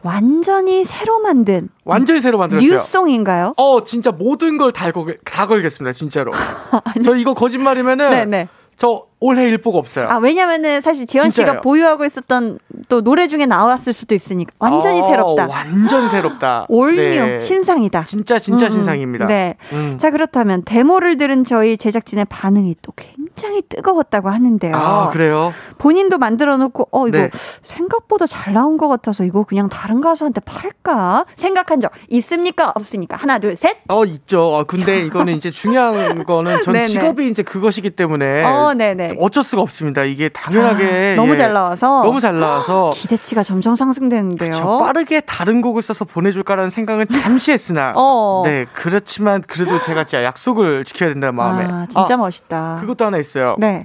[0.02, 2.70] 완전히 새로 만든 완전히 새로 만들었어요.
[2.70, 3.54] 뉴송인가요?
[3.56, 6.32] 어, 진짜 모든 걸다다 걸겠습니다, 진짜로.
[7.04, 8.48] 저 이거 거짓말이면은 네네.
[8.76, 10.08] 저 올해 일복 없어요.
[10.08, 12.58] 아 왜냐면은 사실 지원 씨가 보유하고 있었던
[12.88, 15.46] 또 노래 중에 나왔을 수도 있으니까 완전히 어, 새롭다.
[15.46, 16.66] 완전 새롭다.
[16.68, 17.40] 올뉴 네.
[17.40, 18.04] 신상이다.
[18.04, 19.26] 진짜 진짜 음, 신상입니다.
[19.26, 19.56] 네.
[19.72, 19.96] 음.
[19.98, 24.74] 자 그렇다면 데모를 들은 저희 제작진의 반응이 또 굉장히 뜨거웠다고 하는데요.
[24.76, 25.52] 아, 그래요?
[25.78, 27.30] 본인도 만들어 놓고, 어, 이거 네.
[27.62, 31.24] 생각보다 잘 나온 것 같아서 이거 그냥 다른 가수한테 팔까?
[31.34, 32.72] 생각한 적 있습니까?
[32.74, 33.16] 없습니까?
[33.16, 33.78] 하나, 둘, 셋.
[33.88, 34.42] 어, 있죠.
[34.42, 36.86] 어, 근데 이거는 이제 중요한 거는 전 네네.
[36.88, 39.11] 직업이 이제 그것이기 때문에 어, 네네.
[39.18, 40.04] 어쩔 수가 없습니다.
[40.04, 42.02] 이게 당연하게 아, 너무 예, 잘 나와서.
[42.02, 44.52] 너무 잘 나와서 기대치가 점점 상승되는데요.
[44.52, 48.42] 저 빠르게 다른 곡을 써서 보내줄까라는 생각은 잠시 했으나 어.
[48.44, 52.78] 네 그렇지만 그래도 제가 진짜 약속을 지켜야 된다는 마음에 아, 진짜 멋있다.
[52.80, 53.56] 그것도 하나 있어요.
[53.58, 53.82] 네,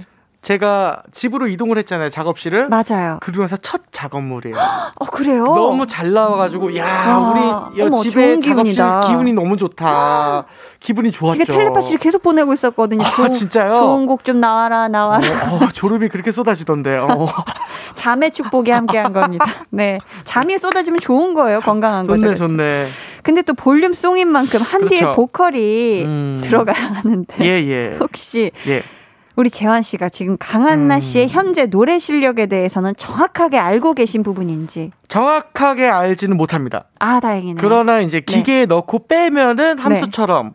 [0.48, 3.18] 제가 집으로 이동을 했잖아요 작업실을 맞아요.
[3.20, 4.56] 그 중에서 첫 작업물이에요.
[4.98, 5.44] 어, 그래요?
[5.44, 9.08] 너무 잘 나와가지고 야 와, 우리 여 어머, 집에 좋은 작업실 기운이다.
[9.08, 10.46] 기운이 너무 좋다.
[10.80, 11.36] 기분이 좋았죠.
[11.38, 13.04] 되게 텔레파시를 계속 보내고 있었거든요.
[13.04, 13.74] 아, 좋은, 진짜요?
[13.74, 15.28] 좋은 곡 좀 나와라, 나와라.
[15.52, 16.96] 어, 어, 졸음이 그렇게 쏟아지던데.
[16.96, 17.28] 어.
[17.94, 19.44] 잠의 축복이 함께한 겁니다.
[19.68, 19.98] 네.
[20.24, 21.60] 잠이 쏟아지면 좋은 거예요.
[21.60, 22.16] 건강한 거죠.
[22.22, 22.48] 좋네, 그렇죠?
[22.48, 22.88] 좋네.
[23.22, 25.14] 근데 또 볼륨 송인 만큼 한디의 그렇죠.
[25.14, 26.40] 보컬이 음.
[26.42, 27.36] 들어가야 하는데.
[27.44, 27.96] 예, 예.
[28.00, 28.82] 혹시 예.
[29.38, 31.00] 우리 재환 씨가 지금 강한나 음.
[31.00, 34.90] 씨의 현재 노래 실력에 대해서는 정확하게 알고 계신 부분인지.
[35.06, 36.86] 정확하게 알지는 못합니다.
[36.98, 37.54] 아, 다행이네요.
[37.60, 40.54] 그러나 이제 기계에 넣고 빼면은 함수처럼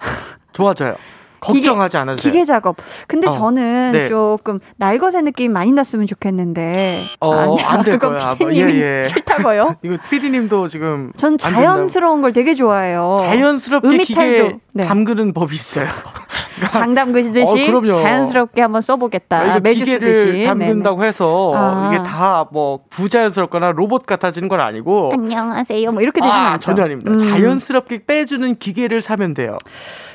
[0.52, 0.96] 좋아져요.
[1.44, 2.32] 걱정하지 않으세요.
[2.32, 2.78] 기계 작업.
[3.08, 4.08] 근데 어, 저는 네.
[4.08, 6.96] 조금 날것의 느낌이 많이 났으면 좋겠는데.
[7.20, 8.36] 어, 아니야, 안 될 거야.
[8.38, 9.04] 피디님이 예, 예.
[9.04, 9.76] 싫다고요?
[9.84, 11.38] 이거 PD님도 지금 전.
[11.38, 13.18] 자연스러운 걸 되게 좋아해요.
[13.20, 14.06] 자연스럽게 음이탈도.
[14.08, 14.86] 기계에 네.
[14.86, 15.88] 담그는 법이 있어요.
[16.72, 17.92] 장 담그시듯이 어.
[17.92, 19.40] 자연스럽게 한번 써보겠다.
[19.40, 20.44] 아, 매주 기계를 쓰듯이.
[20.46, 21.92] 담근다고 해서 아.
[21.94, 25.92] 이게 다 뭐 부자연스럽거나 로봇 같아지는 건 아니고 안녕하세요.
[25.92, 26.66] 뭐 이렇게 되지는 아, 않죠.
[26.72, 27.12] 전혀 아닙니다.
[27.12, 27.18] 음.
[27.18, 29.58] 자연스럽게 빼주는 기계를 사면 돼요.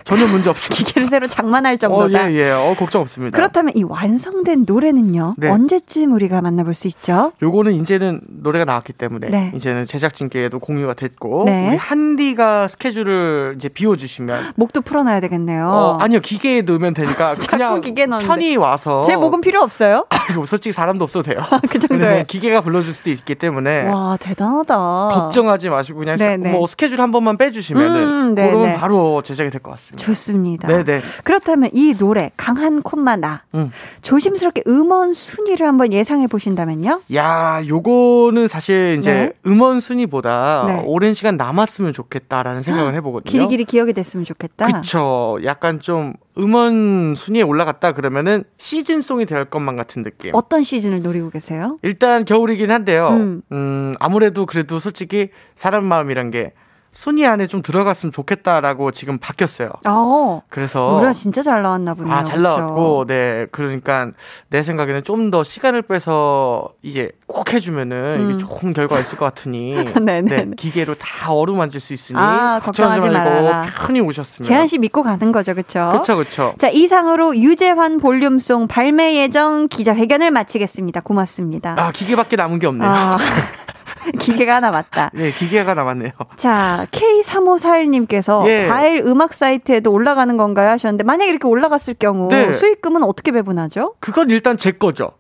[0.09, 0.85] 전혀 문제 없습니다.
[0.87, 2.33] 기계를 새로 장만할 어, 정도다.
[2.33, 2.51] 예, 예.
[2.51, 3.37] 어, 걱정 없습니다.
[3.37, 5.35] 그렇다면 이 완성된 노래는요?
[5.37, 5.51] 네.
[5.51, 7.33] 언제쯤 우리가 만나볼 수 있죠?
[7.43, 9.53] 요거는 이제는 노래가 나왔기 때문에 네.
[9.55, 11.69] 이제는 제작진께도 공유가 됐고 네.
[11.69, 15.69] 우리 한디가 스케줄을 이제 비워 주시면 목도 풀어 놔야 되겠네요.
[15.69, 17.81] 어, 아니요 기계에 넣으면 되니까 그냥.
[18.23, 20.07] 편히 와서 제 목은 필요 없어요?
[20.29, 21.39] 아이고, 솔직히 사람도 없어도 돼요.
[21.69, 21.99] 그 정도에.
[21.99, 25.09] 왜냐면 기계가 불러 줄 수도 있기 때문에 와 대단하다.
[25.13, 26.53] 걱정하지 마시고 그냥 네, 스- 네.
[26.53, 27.97] 뭐 스케줄 한 번만 빼 주시면은
[28.31, 28.77] 음, 네, 그러면 네.
[28.77, 29.98] 바로 제작이 될 것 같습니다.
[29.99, 30.69] 좋습니다.
[30.69, 31.01] 네네.
[31.25, 33.71] 그렇다면 이 노래 강한 콤마 나 음.
[34.03, 37.03] 조심스럽게 음원 순위를 한번 예상해 보신다면요?
[37.15, 39.33] 야, 요거는 사실 이제 네.
[39.47, 40.83] 음원 순위보다 네.
[40.87, 43.31] 오랜 시간 남았으면 좋겠다라는 생각을 해보거든요.
[43.31, 44.67] 길이길이 기억이 됐으면 좋겠다.
[44.67, 45.39] 그쵸.
[45.45, 50.31] 약간 좀 음원 순위에 올라갔다 그러면은 시즌송이 될 것만 같은 느낌.
[50.35, 51.79] 어떤 시즌을 노리고 계세요?
[51.83, 53.09] 일단 겨울이긴 한데요.
[53.09, 53.43] 음.
[53.53, 53.95] 음.
[53.99, 56.53] 아무래도 그래도 솔직히 사람 마음이란 게
[56.99, 59.71] 순위 안에 좀 들어갔으면 좋겠다라고 지금 바뀌었어요.
[59.87, 62.13] 어, 그래서 노래가 진짜 잘 나왔나 보네요.
[62.13, 62.43] 아, 잘?
[62.43, 63.47] 나왔고, 네.
[63.53, 64.11] 그러니까
[64.51, 68.31] 내 생각에는 좀 더 시간을 빼서 이제 꼭 해주면은 음.
[68.31, 69.75] 이게 좋은 결과가 있을 것 같으니.
[69.95, 70.23] 네네.
[70.25, 72.19] 네, 기계로 다 어루만질 수 있으니.
[72.19, 73.71] 아, 걱정하지 말고.
[73.87, 74.49] 편히 오셨으면.
[74.49, 75.93] 재한 씨 믿고 가는 거죠, 그렇죠?
[75.93, 76.55] 그쵸, 그쵸.
[76.59, 81.03] 자, 이상으로 유재환 볼륨송 발매 예정 기자회견을 마치겠습니다.
[81.03, 81.77] 고맙습니다.
[81.79, 82.89] 아, 기계밖에 남은 게 없네요.
[82.91, 83.19] 아,
[84.19, 85.11] 기계가 하나 맞다.
[85.15, 86.13] 네, 기계가 남았네요.
[86.37, 88.67] 자, K3541님께서 예.
[88.69, 90.71] 과일 음악 사이트에도 올라가는 건가요?
[90.71, 92.53] 하셨는데, 만약에 이렇게 올라갔을 경우 네.
[92.53, 93.95] 수익금은 어떻게 배분하죠?
[94.01, 95.11] 그건 일단 제 거죠.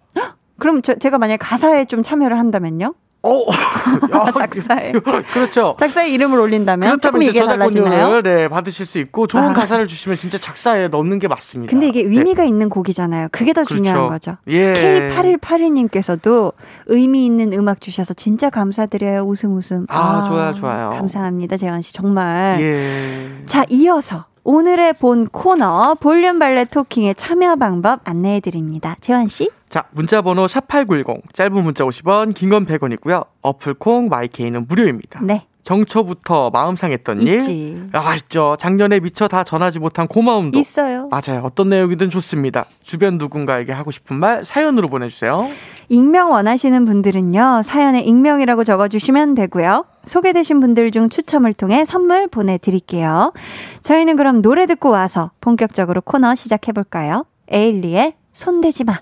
[0.58, 2.94] 그럼 저, 제가 만약에 가사에 좀 참여를 한다면요?
[3.22, 3.44] 어,
[4.12, 4.92] 아, 작사에.
[5.32, 5.76] 그렇죠.
[5.78, 7.40] 작사의 이름을 올린다면 그렇다면 이제?
[7.40, 9.52] 저작권료를 네, 받으실 수 있고 좋은 아.
[9.52, 11.70] 가사를 주시면 진짜 작사에 넣는 게 맞습니다.
[11.70, 12.08] 근데 이게 네.
[12.08, 13.28] 의미가 있는 곡이잖아요.
[13.32, 14.36] 그게 더 중요한 그렇죠.
[14.36, 14.36] 거죠.
[14.48, 15.10] 예.
[15.16, 16.52] K8182님께서도
[16.86, 19.22] 의미 있는 음악 주셔서 진짜 감사드려요.
[19.22, 19.86] 웃음 웃음.
[19.88, 20.90] 아, 좋아요, 좋아요.
[20.90, 21.92] 감사합니다, 재환 씨.
[21.92, 22.60] 정말.
[22.60, 23.42] 예.
[23.46, 28.96] 자, 이어서 오늘의 본 코너 볼륨 발레 talking의 참여 방법 안내해 드립니다.
[29.00, 29.50] 재환 씨?
[29.68, 33.26] 자, 문자 번호 샵8910 짧은 문자 50원, 긴 건 100원이고요.
[33.42, 35.20] 어플 콩 My K는 무료입니다.
[35.22, 35.46] 네.
[35.62, 37.34] 정초부터 마음 상했던 일.
[37.40, 37.82] 있지.
[37.92, 38.56] 아, 있죠.
[38.58, 40.58] 작년에 미처 다 전하지 못한 고마움도.
[40.58, 41.10] 있어요.
[41.10, 41.42] 맞아요.
[41.44, 42.64] 어떤 내용이든 좋습니다.
[42.82, 45.46] 주변 누군가에게 하고 싶은 말 사연으로 보내 주세요.
[45.90, 49.84] 익명 원하시는 분들은요, 사연에 익명이라고 적어 주시면 되고요.
[50.06, 53.34] 소개되신 분들 중 추첨을 통해 선물 보내 드릴게요.
[53.82, 57.26] 저희는 그럼 노래 듣고 와서 본격적으로 코너 시작해 볼까요?
[57.50, 59.00] 에일리의 손대지 마.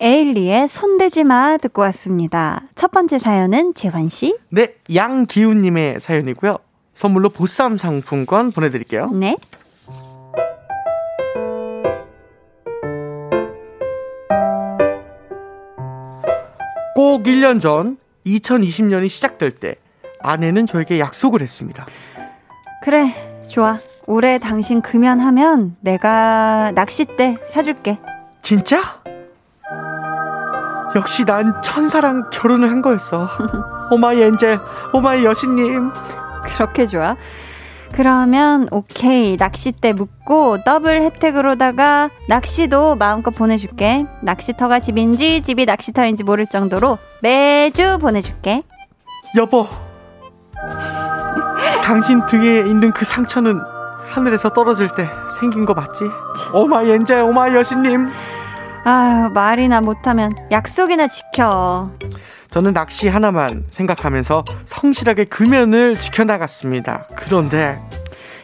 [0.00, 2.62] 에일리의 손대지 마 듣고 왔습니다.
[2.74, 4.36] 첫 번째 사연은 재환 씨.
[4.48, 6.58] 네, 양기훈 님의 사연이고요.
[6.94, 9.10] 선물로 보쌈 상품권 보내 드릴게요.
[9.12, 9.36] 네.
[16.94, 19.74] 꼭 1년 전 2020년이 시작될 때
[20.20, 21.86] 아내는 저에게 약속을 했습니다.
[22.82, 23.14] 그래,
[23.48, 23.80] 좋아.
[24.06, 27.98] 올해 당신 금연하면 내가 낚싯대 사줄게.
[28.42, 29.01] 진짜?
[30.94, 33.28] 역시 난 천사랑 결혼을 한 거였어.
[33.90, 34.58] Oh my angel,
[34.92, 35.90] oh my 여신님.
[36.44, 37.16] 그렇게 좋아?
[37.92, 46.96] 그러면 오케이 낚싯대 묻고 더블 혜택으로다가 낚시도 마음껏 보내줄게 낚시터가 집인지 집이 낚시터인지 모를 정도로
[47.20, 48.62] 매주 보내줄게
[49.36, 49.66] 여보
[51.82, 53.60] 당신 등에 있는 그 상처는
[54.08, 56.04] 하늘에서 떨어질 때 생긴 거 맞지?
[56.54, 58.08] 오마 엔젤 오마 여신님
[58.84, 61.90] 아유 말이나 못하면 약속이나 지켜
[62.50, 67.06] 저는 낚시 하나만 생각하면서 성실하게 금연을 지켜나갔습니다.
[67.16, 67.80] 그런데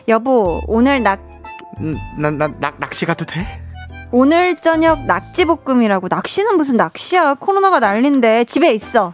[0.07, 1.21] 여보 오늘 낙
[1.81, 3.47] 음, 난, 난, 낚, 낚시 가도 돼?
[4.11, 9.13] 오늘 저녁 낙지볶음이라고 낚시는 무슨 낚시야 코로나가 난린데 집에 있어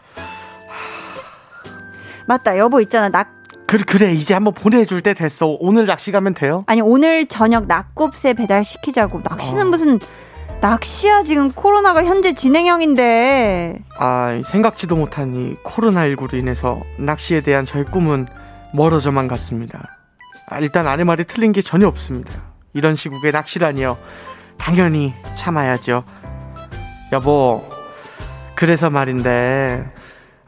[2.27, 3.35] 맞다 여보 있잖아 낙
[3.67, 5.57] 그래, 그래 이제 한번 보내줄 때 됐어.
[5.59, 6.65] 오늘 낚시 가면 돼요?
[6.67, 9.71] 아니 오늘 저녁 낙곱새 배달 시키자고 낚시는 어.
[9.71, 9.99] 무슨
[10.61, 14.97] 낚시야 지금 코로나가 현재 진행형인데 아 생각지도
[15.35, 18.27] 이 코로나19로 인해서 낚시에 대한 저의 꿈은
[18.73, 19.83] 멀어져만 갔습니다.
[20.49, 22.33] 아, 일단 아내 말이 틀린 게 전혀 없습니다.
[22.73, 23.97] 이런 시국에 낚시라니요.
[24.59, 26.03] 당연히 참아야죠.
[27.13, 27.63] 여보,
[28.55, 29.85] 그래서 말인데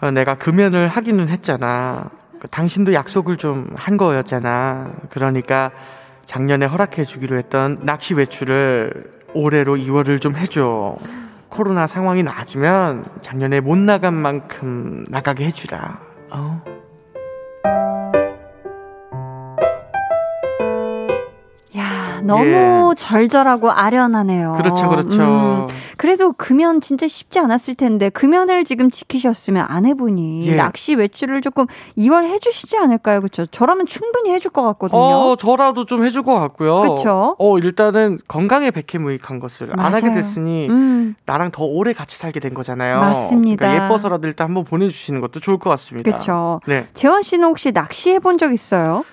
[0.00, 2.08] 어, 내가 금연을 하기는 했잖아.
[2.40, 4.90] 그 당신도 약속을 좀 한 거였잖아.
[5.10, 5.70] 그러니까
[6.24, 10.96] 작년에 허락해 주기로 했던 낚시 외출을 올해로 2월을 좀 해줘.
[11.48, 16.00] 코로나 상황이 나아지면 작년에 못 나간 만큼 나가게 해주라.
[16.32, 16.75] 어?
[22.26, 24.54] 너무 절절하고 아련하네요.
[24.58, 24.62] 예.
[24.62, 25.22] 그렇죠, 그렇죠.
[25.22, 30.56] 음, 그래도 금연 진짜 쉽지 않았을 텐데 금연을 지금 지키셨으면 아내분이 예.
[30.56, 33.20] 낚시 외출을 조금 2월 해주시지 않을까요?
[33.20, 33.46] 그렇죠?
[33.46, 35.00] 저라면 충분히 해줄 것 같거든요.
[35.00, 36.96] 어, 저라도 좀 해줄 것 같고요.
[36.96, 37.36] 그쵸?
[37.38, 40.14] 어, 일단은 건강에 백해무익한 것을 안 하게 맞아요.
[40.16, 43.00] 됐으니 음, 나랑 더 오래 같이 살게 된 거잖아요.
[43.00, 43.66] 맞습니다.
[43.66, 46.10] 그러니까 예뻐서라도 일단 한번 보내주시는 것도 좋을 것 같습니다.
[46.10, 46.60] 그렇죠.
[46.66, 46.86] 네.
[46.94, 49.04] 재원 씨는 혹시 낚시 해본 적 있어요?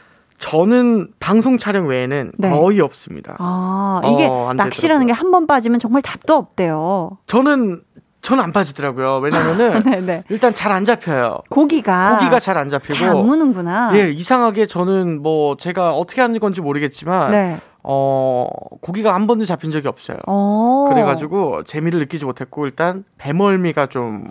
[0.44, 2.50] 저는 방송 촬영 외에는 네.
[2.50, 3.38] 거의 없습니다.
[3.40, 7.18] 아 이게 어, 안 낚시라는 게 한 번 빠지면 정말 답도 없대요.
[7.28, 7.82] 저는
[8.22, 9.18] 저는 안 빠지더라고요.
[9.24, 10.24] 왜냐면은 네네.
[10.30, 11.40] 일단 잘 안 잡혀요.
[11.50, 13.92] 고기가 고기가 잘 안 잡히고 잘 안 무는구나.
[13.96, 17.58] 예, 이상하게 저는 뭐 제가 어떻게 하는 건지 모르겠지만 네.
[17.82, 18.46] 어,
[18.82, 20.18] 고기가 한 번도 잡힌 적이 없어요.
[20.28, 20.88] 어.
[20.90, 24.28] 그래가지고 재미를 느끼지 못했고 일단 배멀미가 좀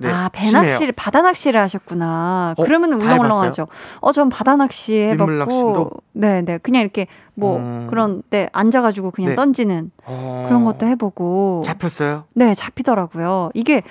[0.00, 0.28] 네, 아.
[0.32, 2.54] 배낚시를 바다 낚시를 하셨구나.
[2.56, 3.66] 어, 그러면 다 울렁울렁하죠.
[4.00, 5.90] 어, 전 바다 낚시 해 봤고, 낚시도?
[6.12, 7.86] 네, 네, 그냥 이렇게 뭐 음.
[7.90, 9.36] 그런 데 앉아 가지고 그냥 네.
[9.36, 12.24] 던지는 어, 그런 것도 해 보고, 잡혔어요.
[12.34, 13.50] 네, 잡히더라고요.
[13.54, 13.82] 이게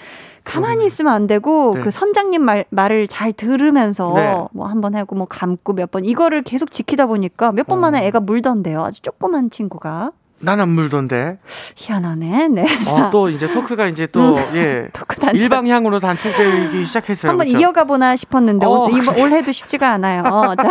[0.43, 0.87] 가만히 그러네요.
[0.87, 1.81] 있으면 안 되고 네.
[1.81, 4.45] 그 선장님 말 말을 잘 들으면서 네.
[4.53, 8.03] 뭐한 번 하고 뭐 감고 몇 번 이거를 계속 지키다 보니까 몇 번 만에 어.
[8.03, 8.83] 애가 물던데요.
[8.83, 10.11] 아주 조그만 친구가
[10.45, 11.37] 난 안 물던데.
[11.75, 12.47] 희한하네.
[12.49, 14.87] 네, 어, 또 이제 토크가 이제 또 예.
[14.93, 15.37] 토크 단체.
[15.37, 17.31] 일방향으로 단축되기 시작했어요.
[17.31, 17.59] 한번 그렇죠?
[17.61, 20.23] 이어가 보나 싶었는데 어, 올, 이번 올해도 쉽지가 않아요.
[20.23, 20.69] 어, 자,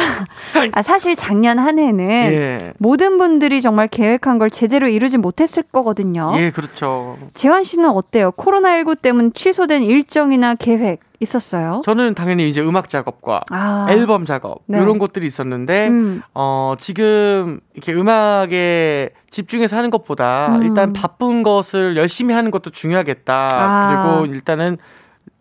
[0.73, 2.73] 아, 사실 작년 한 해는 예.
[2.79, 6.33] 모든 분들이 정말 계획한 걸 제대로 이루지 못했을 거거든요.
[6.39, 7.19] 예, 그렇죠.
[7.35, 8.31] 재환 씨는 어때요?
[8.33, 11.81] 코로나19 때문에 취소된 일정이나 계획 있었어요?
[11.85, 14.81] 저는 당연히 이제 음악 작업과 아, 앨범 작업 네.
[14.81, 20.63] 이런 것들이 있었는데 음, 어 지금 이렇게 음악에 집중해서 하는 것보다 음.
[20.63, 23.49] 일단 바쁜 것을 열심히 하는 것도 중요하겠다.
[23.53, 24.17] 아.
[24.21, 24.79] 그리고 일단은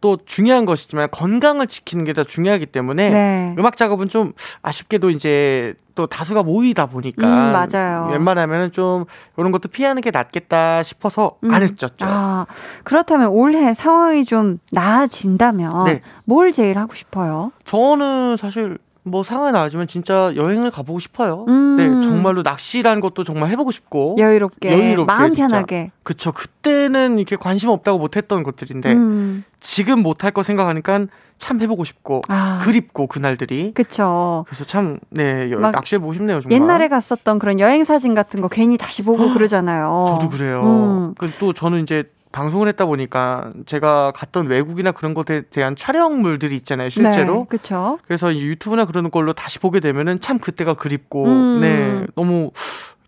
[0.02, 3.56] 또 중요한 것이지만 건강을 지키는 게 더 중요하기 때문에 네.
[3.58, 8.10] 음악 작업은 좀 아쉽게도 이제 또 다수가 모이다 보니까 음, 맞아요.
[8.12, 9.06] 웬만하면은 좀
[9.38, 11.54] 이런 것도 피하는 게 낫겠다 싶어서 음.
[11.54, 11.88] 안 했었죠.
[12.02, 12.46] 아,
[12.84, 16.02] 그렇다면 올해 상황이 좀 나아진다면 네.
[16.26, 17.52] 뭘 제일 하고 싶어요?
[17.66, 21.46] 저는 사실 뭐 상황이 나아지면 진짜 여행을 가보고 싶어요.
[21.50, 21.76] 음.
[21.78, 24.16] 네, 정말로 낚시라는 것도 정말 해보고 싶고.
[24.18, 25.34] 여유롭게, 여유롭게 마음.
[25.36, 25.92] 편하게.
[26.04, 26.32] 그쵸.
[26.32, 32.62] 그때는 이렇게 관심 없다고 못했던 것들인데 음, 지금 못할 거 생각하니까 참 해보고 싶고 아,
[32.64, 33.74] 그립고 그날들이.
[33.74, 34.46] 그쵸.
[34.48, 36.54] 그래서 참, 네, 여- 막 낚시해 보고 싶네요, 정말.
[36.62, 40.06] 옛날에 갔었던 그런 여행 사진 같은 거 괜히 다시 보고 그러잖아요.
[40.08, 40.62] 저도 그래요.
[40.64, 41.14] 음.
[41.18, 47.36] 그또 저는 이제 방송을 했다 보니까 제가 갔던 외국이나 그런 것에 대한 촬영물들이 있잖아요, 실제로.
[47.36, 48.00] 네, 그쵸.
[48.06, 51.62] 그래서 이 유튜브나 그런 걸로 다시 보게 되면은 참 그때가 그립고, 음.
[51.62, 52.52] 네, 너무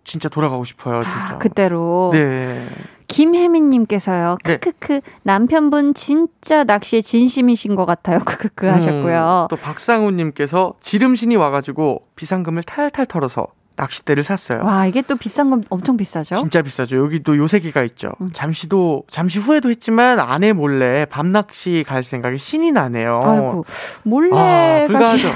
[0.03, 1.33] 진짜 돌아가고 싶어요, 진짜.
[1.33, 2.11] 아, 그때로.
[2.13, 2.65] 네.
[3.07, 4.37] 김혜민님께서요.
[4.43, 4.57] 네.
[4.57, 8.19] 크크크 남편분 진짜 낚시에 진심이신 것 같아요.
[8.25, 9.45] 크크크 하셨고요.
[9.45, 14.63] 음, 또 박상우님께서 지름신이 와가지고 비상금을 탈탈 털어서 낚싯대를 샀어요.
[14.63, 16.35] 와 이게 또 비싼 건 엄청 비싸죠?
[16.35, 16.97] 진짜 비싸죠.
[16.97, 18.11] 여기 또 요새기가 있죠.
[18.21, 18.29] 음.
[18.33, 23.21] 잠시도 잠시 후에도 했지만 아내 몰래 밤낚시 갈 생각이 신이 나네요.
[23.23, 23.65] 아이고
[24.03, 25.29] 몰래 아, 불가하죠.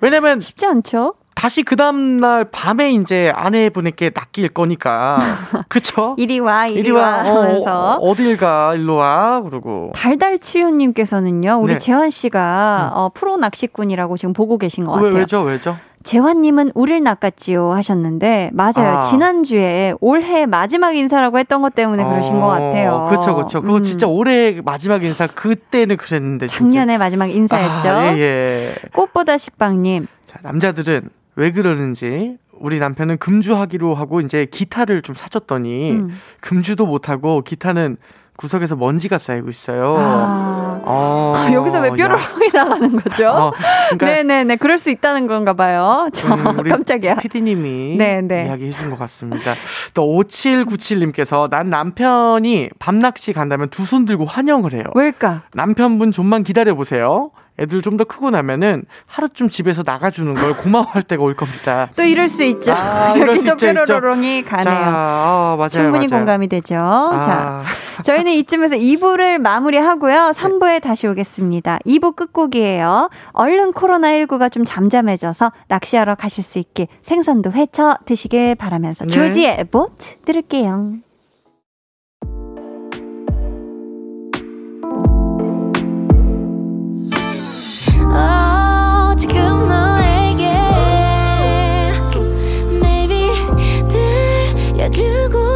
[0.00, 1.14] 왜냐면 쉽지 않죠?
[1.34, 5.18] 다시 그 다음날 밤에 이제 아내분에게 낚일 거니까.
[5.68, 6.16] 그쵸?
[6.18, 7.30] 이리 와 이리, 이리 와, 와.
[7.30, 8.74] 어, 하면서 어, 딜 가?
[8.74, 9.40] 일로 와.
[9.42, 9.92] 그러고.
[9.94, 11.78] 달달치유님께서는요 우리 네.
[11.78, 15.14] 재환 씨가 어, 프로 낚시꾼이라고 지금 보고 계신 것 왜, 같아요.
[15.20, 15.42] 왜죠?
[15.42, 15.78] 왜죠?
[16.02, 18.98] 재환님은 우릴 낚았지요 하셨는데 맞아요.
[18.98, 19.00] 아.
[19.00, 23.06] 지난주에 올해 마지막 인사라고 했던 것 때문에 그러신 것 같아요.
[23.10, 23.62] 그렇죠, 그렇죠.
[23.62, 23.82] 그거 음.
[23.82, 27.88] 진짜 올해 마지막 인사 그때는 그랬는데 작년에 마지막 인사였죠.
[27.88, 28.74] 아, 예, 예.
[28.92, 30.06] 꽃보다 식빵님.
[30.26, 36.10] 자, 남자들은 왜 그러는지 우리 남편은 금주하기로 하고 이제 기타를 좀 사줬더니 음.
[36.40, 37.96] 금주도 못 하고 기타는
[38.38, 39.96] 구석에서 먼지가 쌓이고 있어요.
[39.98, 40.80] 아.
[40.84, 41.92] 어, 아, 여기서 왜 야.
[41.94, 43.28] 뾰로롱이 나가는 거죠?
[43.28, 43.52] 어,
[43.98, 44.56] 그러니까 네네네.
[44.56, 46.08] 그럴 수 있다는 건가 봐요.
[46.12, 47.16] 자, 음, 깜짝이야.
[47.16, 48.46] 피디님이 네, 네.
[48.46, 49.54] 이야기해 준 것 같습니다.
[49.92, 54.84] 또 5797님께서 난 남편이 밤낚시 간다면 두 손 들고 환영을 해요.
[54.94, 55.42] 왜일까?
[55.54, 57.30] 남편분 좀만 기다려 보세요.
[57.58, 61.88] 애들 좀 더 크고 나면은 하루쯤 집에서 나가주는 걸 고마워할 때가 올 겁니다.
[61.96, 62.72] 또 이럴 수 있죠.
[62.72, 63.94] 아, 수 또.
[63.94, 64.64] 뾰로롱이 가네요.
[64.64, 66.20] 자, 어, 맞아요, 충분히 맞아요.
[66.20, 66.74] 공감이 되죠.
[66.76, 67.64] 자,
[67.98, 70.30] 아, 저희는 이쯤에서 2부를 마무리하고요.
[70.32, 71.78] 3부에 다시 오겠습니다.
[71.84, 73.10] 2부 끝곡이에요.
[73.32, 79.10] 얼른 코로나19가 좀 잠잠해져서 낚시하러 가실 수 있게 생선도 회쳐 드시길 바라면서 네.
[79.10, 81.07] 조지의 보트 들을게요.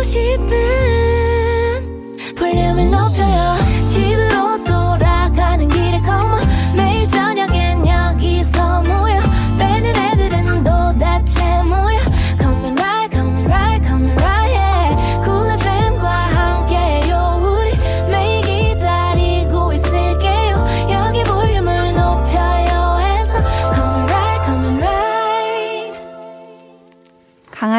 [0.02, 0.61] 들려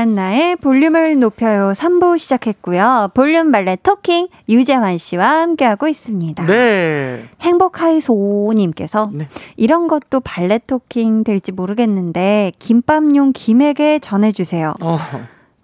[0.03, 3.09] 강한나의 볼륨을 높여요 3부 시작했고요.
[3.13, 6.45] 볼륨 발레 토킹 유재환 씨와 함께하고 있습니다.
[6.45, 7.29] 네.
[7.39, 9.29] 행복하이소님께서 네.
[9.55, 14.73] 이런 것도 발레 토킹 될지 모르겠는데 김밥용 김에게 전해주세요.
[14.81, 14.99] 어,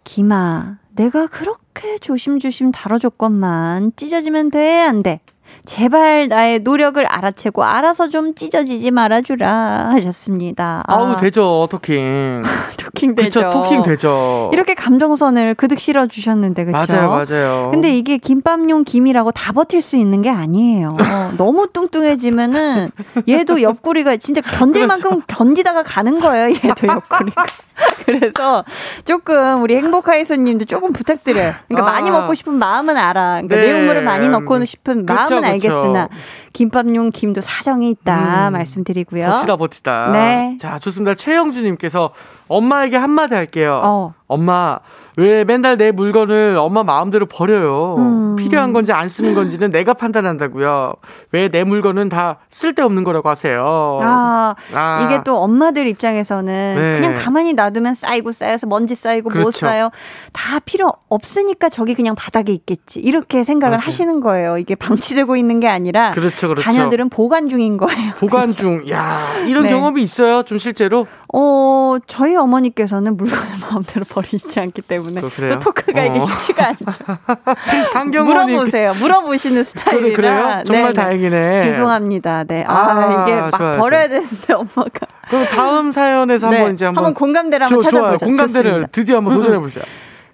[0.05, 5.19] 김아, 내가 그렇게 조심조심 다뤄줬건만 찢어지면 돼, 안 돼?
[5.65, 10.83] 제발 나의 노력을 알아채고 알아서 좀 찢어지지 말아주라 하셨습니다.
[10.87, 12.41] 아우 되죠 토킹.
[12.77, 13.39] 토킹 되죠.
[13.39, 14.49] 그쵸 토킹 되죠.
[14.53, 16.93] 이렇게 감정선을 그득 실어 주셨는데 그렇죠.
[16.93, 17.69] 맞아요, 맞아요.
[17.71, 20.97] 근데 이게 김밥용 김이라고 다 버틸 수 있는 게 아니에요.
[20.99, 22.89] 어, 너무 뚱뚱해지면은
[23.27, 24.87] 얘도 옆구리가 진짜 견딜 그렇죠.
[24.87, 26.49] 만큼 견디다가 가는 거예요.
[26.55, 27.45] 얘도 옆구리가.
[28.05, 28.63] 그래서
[29.05, 31.53] 조금 우리 행복하이소님도 조금 부탁드려요.
[31.67, 31.93] 그러니까 아.
[31.93, 33.41] 많이 먹고 싶은 마음은 알아.
[33.41, 33.61] 그러니까 네.
[33.73, 35.51] 매운물을 많이 넣고 싶은 마음은 그쵸.
[35.51, 36.09] 알겠으나
[36.53, 38.53] 김밥용 김도 사정이 있다 음.
[38.53, 39.27] 말씀드리고요.
[39.27, 40.09] 버티다 버티다.
[40.11, 40.57] 네.
[40.59, 41.15] 자 좋습니다.
[41.15, 42.11] 최영주님께서
[42.49, 43.79] 엄마에게 한마디 할게요.
[43.83, 44.13] 어.
[44.27, 44.77] 엄마
[45.17, 47.95] 왜 맨날 내 물건을 엄마 마음대로 버려요.
[47.97, 48.35] 음.
[48.35, 50.93] 필요한 건지 안 쓰는 건지는 내가 판단한다고요.
[51.31, 53.99] 왜 내 물건은 다 쓸데없는 거라고 하세요.
[54.03, 55.01] 아, 아.
[55.03, 56.99] 이게 또 엄마들 입장에서는 네.
[56.99, 59.51] 그냥 가만히 놔두면 쌓이고 쌓여서 먼지 쌓이고 못 그렇죠.
[59.51, 59.91] 쌓여.
[60.31, 62.99] 다 필요 없으니까 저기 그냥 바닥에 있겠지.
[62.99, 63.85] 이렇게 생각을 맞아요.
[63.87, 64.57] 하시는 거예요.
[64.59, 66.61] 이게 방치되고 있는 게 아니라 그렇죠, 그렇죠.
[66.63, 68.13] 자녀들은 보관 중인 거예요.
[68.19, 68.87] 보관 중.
[68.91, 69.69] 야 이런 네.
[69.69, 70.43] 경험이 있어요.
[70.43, 71.07] 좀 실제로.
[71.33, 75.53] 어, 저희 어머니께서는 물건을 마음대로 버리지 않기 때문에 그- 그래요?
[75.55, 76.21] 또 토크가 이게 어.
[76.21, 78.23] 쉽지가 않죠.
[78.23, 78.93] 물어보세요.
[78.93, 80.15] 물어보시는 스타일이라.
[80.15, 80.63] 그래?
[80.65, 80.93] 정말 네네.
[80.93, 81.59] 다행이네.
[81.59, 82.43] 죄송합니다.
[82.45, 82.63] 네.
[82.67, 84.89] 아, 아, 이게 막 좋아요, 버려야 되는데 엄마가.
[85.29, 88.01] 그럼 다음 사연에서 한번 이제 한번, 공감대를 조- 한번 좋아요.
[88.17, 88.25] 찾아보죠.
[88.25, 88.89] 공감대를 좋습니다.
[88.91, 89.41] 드디어 한번 음, 음.
[89.41, 89.81] 도전해 보죠.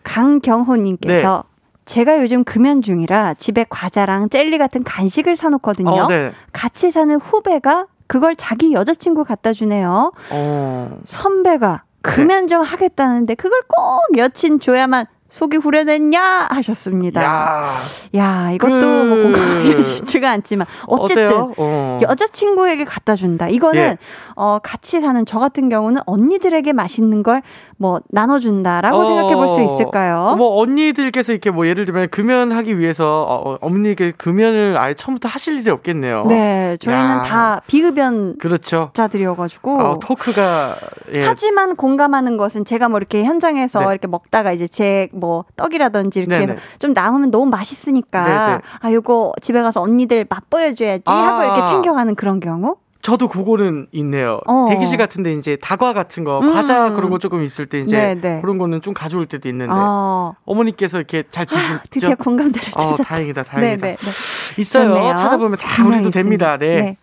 [0.04, 1.44] 강경호 님께서
[1.86, 5.92] 제가 요즘 금연 중이라 집에 과자랑 젤리 같은 간식을 사놓거든요.
[5.92, 6.32] 어, 네.
[6.54, 10.12] 같이 사는 후배가 그걸 자기 여자친구 갖다 주네요.
[10.32, 10.98] 어.
[11.04, 17.22] 선배가 금연 좀 하겠다는데 그걸 꼭 여친 줘야만 속이 후련했냐 하셨습니다.
[17.24, 17.72] 야,
[18.16, 18.52] 야.
[18.52, 21.52] 이것도 그- 뭐 공감하기 쉽지가 않지만 어쨌든?
[21.58, 21.98] 어.
[22.02, 23.50] 여자친구에게 갖다 준다.
[23.50, 23.98] 이거는 예.
[24.36, 27.42] 어 같이 사는 저 같은 경우는 언니들에게 맛있는 걸
[27.78, 30.36] 뭐 나눠준다라고 어, 생각해 볼 수 있을까요?
[30.38, 35.60] 뭐 언니들께서 이렇게 뭐 예를 들면 금연하기 위해서 어, 어, 어머니께 금연을 아예 처음부터 하실
[35.60, 36.26] 일이 없겠네요.
[36.28, 37.22] 네, 저희는 야.
[37.22, 39.78] 다 비급연자들이어가지고.
[39.78, 39.80] 그렇죠.
[39.80, 40.76] 아, 토크가
[41.14, 41.26] 예.
[41.26, 43.86] 하지만 공감하는 것은 제가 뭐 이렇게 현장에서 네.
[43.92, 46.52] 이렇게 먹다가 이제 제 뭐 떡이라든지 이렇게 네네.
[46.54, 48.60] 해서 좀 남으면 너무 맛있으니까 네네.
[48.82, 51.14] 아 요거 집에 가서 언니들 맛보여줘야지 아.
[51.14, 54.40] 하고 이렇게 챙겨가는 그런 경우 저도 그거는 있네요.
[54.48, 54.66] 어.
[54.68, 56.52] 대기실 같은데 이제 다과 같은 거, 음.
[56.52, 58.42] 과자 그런 거 조금 있을 때 이제 네네.
[58.42, 61.80] 그런 거는 좀 가져올 때도 있는데 아, 어머니께서 이렇게 잘 드시죠?
[61.92, 63.04] 드디어 공감대를 어, 찾았다.
[63.04, 63.86] 다행이다, 다행이다.
[63.86, 63.98] 네네.
[63.98, 64.12] 네.
[64.58, 64.88] 있어요.
[64.96, 65.16] 좋네요.
[65.18, 66.56] 찾아보면 다 우리도 됩니다.
[66.56, 66.58] 있습니다.
[66.58, 66.98] 네.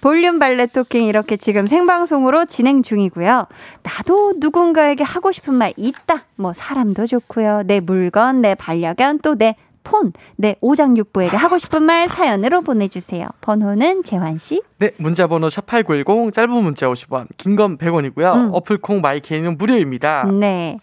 [0.00, 3.46] 볼륨 발레 토킹 이렇게 지금 생방송으로 진행 중이고요.
[3.82, 6.22] 나도 누군가에게 하고 싶은 말 있다.
[6.36, 7.64] 뭐 사람도 좋고요.
[7.66, 9.56] 내 물건, 내 반려견, 또 내
[9.88, 13.26] 폰, 네, 오장육부에게 하고 싶은 말 사연으로 보내주세요.
[13.40, 14.62] 번호는 재환씨.
[14.78, 18.34] 네, 문자번호 샵8910, 짧은 문자 50원, 긴 건 100원이고요.
[18.34, 18.50] 음.
[18.52, 20.24] 어플콩 마이케이는 무료입니다.
[20.24, 20.78] 네.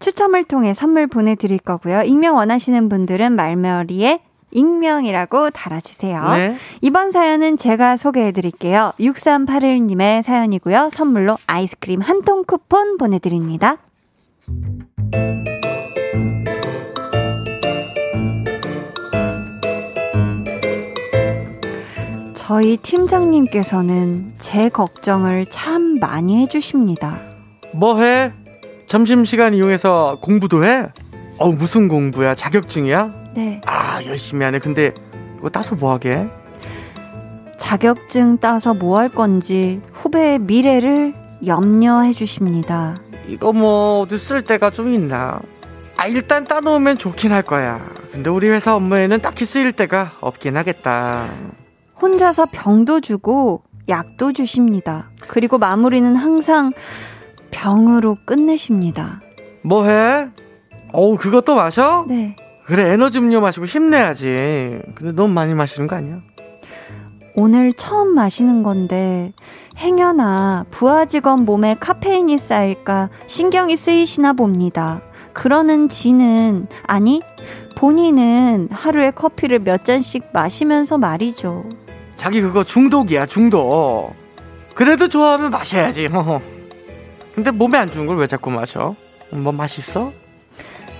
[0.00, 2.02] 추첨을 통해 선물 보내드릴 거고요.
[2.02, 4.20] 익명 원하시는 분들은 말머리에
[4.50, 6.30] 익명이라고 달아주세요.
[6.32, 6.56] 네.
[6.80, 8.92] 이번 사연은 제가 소개해드릴게요.
[8.98, 10.90] 6381님의 사연이고요.
[10.90, 13.76] 선물로 아이스크림 한 통 쿠폰 보내드립니다.
[22.46, 27.18] 저희 팀장님께서는 제 걱정을 참 많이 해주십니다.
[27.72, 28.34] 뭐 해?
[28.86, 30.90] 점심시간 이용해서 공부도 해?
[31.38, 32.34] 어, 무슨 공부야?
[32.34, 33.32] 자격증이야?
[33.34, 33.62] 네.
[33.64, 34.58] 아, 열심히 하네.
[34.58, 34.92] 근데
[35.38, 36.28] 이거 따서 뭐 하게?
[37.56, 41.14] 자격증 따서 뭐 할 건지 후배의 미래를
[41.46, 42.94] 염려해 주십니다.
[43.26, 45.40] 이거 뭐 어디 쓸 데가 좀 있나?
[45.96, 47.80] 아, 일단 따놓으면 좋긴 할 거야.
[48.12, 51.30] 근데 우리 회사 업무에는 딱히 쓰일 데가 없긴 하겠다.
[52.00, 55.10] 혼자서 병도 주고 약도 주십니다.
[55.28, 56.72] 그리고 마무리는 항상
[57.50, 59.20] 병으로 끝내십니다.
[59.62, 60.28] 뭐 해?
[60.92, 62.04] 어우, 그것도 마셔?
[62.08, 62.36] 네.
[62.66, 64.80] 그래, 에너지 음료 마시고 힘내야지.
[64.94, 66.20] 근데 너무 많이 마시는 거 아니야?
[67.36, 69.32] 오늘 처음 마시는 건데
[69.76, 75.02] 행여나 부하 직원 몸에 카페인이 쌓일까 신경이 쓰이시나 봅니다.
[75.32, 77.22] 그러는 지는 아니
[77.76, 81.64] 본인은 하루에 커피를 몇 잔씩 마시면서 말이죠.
[82.24, 84.14] 자기 그거 중독이야, 중독.
[84.74, 86.06] 그래도 좋아하면 마셔야지.
[86.06, 86.40] 허허.
[87.34, 88.96] 근데 몸에 안 좋은 걸 왜 자꾸 마셔?
[89.28, 90.10] 뭐 맛있어?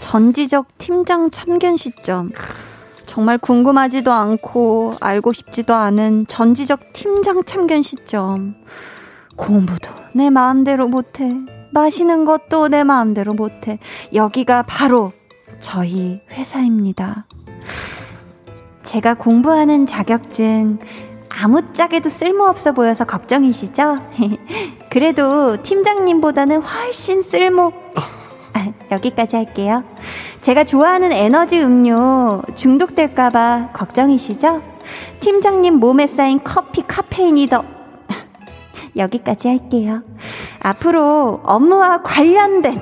[0.00, 2.30] 전지적 팀장 참견 시점.
[3.06, 8.56] 정말 궁금하지도 않고 알고 싶지도 않은 전지적 팀장 참견 시점.
[9.36, 11.32] 공부도 내 마음대로 못해.
[11.72, 13.78] 마시는 것도 내 마음대로 못해.
[14.12, 15.14] 여기가 바로
[15.58, 17.24] 저희 회사입니다.
[18.82, 20.78] 제가 공부하는 자격증
[21.42, 23.98] 아무짝에도 쓸모없어 보여서 걱정이시죠?
[24.90, 27.72] 그래도 팀장님보다는 훨씬 쓸모.
[28.52, 29.82] 아, 여기까지 할게요.
[30.40, 34.62] 제가 좋아하는 에너지 음료 중독될까봐 걱정이시죠?
[35.20, 37.64] 팀장님 몸에 쌓인 커피 카페인이 더.
[38.96, 40.02] 여기까지 할게요.
[40.60, 42.80] 앞으로 업무와 관련된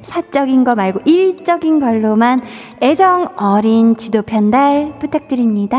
[0.00, 2.40] 사적인 거 말고 일적인 걸로만
[2.80, 5.78] 애정 어린 지도 편달 부탁드립니다.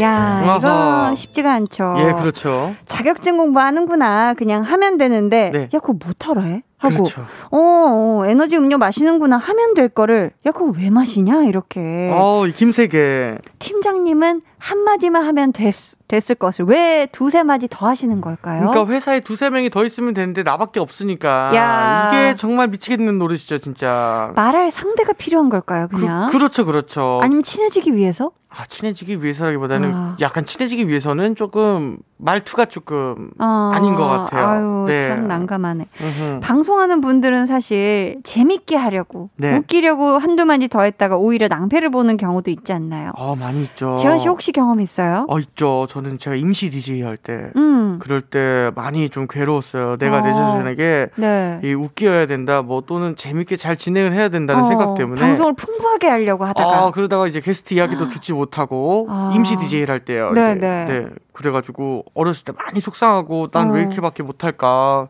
[0.00, 1.14] 야, 이거 아하.
[1.14, 1.94] 쉽지가 않죠.
[1.98, 2.74] 예, 그렇죠.
[2.86, 4.34] 자격증 공부하는구나.
[4.34, 5.68] 그냥 하면 되는데, 네.
[5.74, 6.62] 야, 그거 못하러 해?
[6.78, 7.22] 하고, 그렇죠.
[7.50, 9.36] 어, 어, 에너지 음료 마시는구나.
[9.36, 11.44] 하면 될 거를, 야, 그거 왜 마시냐?
[11.44, 12.10] 이렇게.
[12.14, 13.38] 어, 이 김세계.
[13.58, 15.74] 팀장님은 한마디만 하면 됐,
[16.08, 18.68] 됐을 것을 왜 두세 마디 더 하시는 걸까요?
[18.68, 21.54] 그러니까 회사에 두세 명이 더 있으면 되는데 나밖에 없으니까.
[21.54, 22.10] 야.
[22.12, 24.32] 이게 정말 미치겠는 노릇이죠, 진짜.
[24.34, 26.28] 말할 상대가 필요한 걸까요, 그냥?
[26.30, 27.20] 그, 렇죠 그렇죠.
[27.22, 28.32] 아니면 친해지기 위해서?
[28.50, 30.16] 아, 친해지기 위해서라기보다는 아.
[30.20, 34.46] 약간 친해지기 위해서는 조금 말투가 조금 어, 아닌 것 같아요.
[34.46, 35.06] 아유, 네.
[35.06, 35.86] 참 난감하네.
[36.00, 36.40] 음흠.
[36.42, 39.54] 방송하는 분들은 사실 재밌게 하려고, 네.
[39.54, 43.12] 웃기려고 한두 마디 더 했다가 오히려 낭패를 보는 경우도 있지 않나요?
[43.16, 43.96] 어, 많이 있죠.
[43.96, 45.26] 재환 씨 혹시 경험 있어요?
[45.28, 45.86] 어, 있죠.
[45.88, 47.50] 저는 제가 임시 DJ 할 때.
[47.56, 49.96] 음, 그럴 때 많이 좀 괴로웠어요.
[49.96, 50.20] 내가 어.
[50.22, 51.60] 내 자신에게 네.
[51.64, 55.20] 이 웃겨야 된다, 뭐 또는 재밌게 잘 진행을 해야 된다는 어, 생각 때문에.
[55.20, 59.32] 방송을 풍부하게 하려고 하다가 아, 그러다가 이제 게스트 이야기도 듣지 못하고 아.
[59.34, 60.32] 임시 DJ를 할 때요.
[60.32, 60.60] 네, 이제.
[60.60, 61.06] 네.
[61.32, 63.82] 그래가지고 어렸을 때 많이 속상하고 난왜 어.
[63.84, 65.08] 이렇게밖에 못할까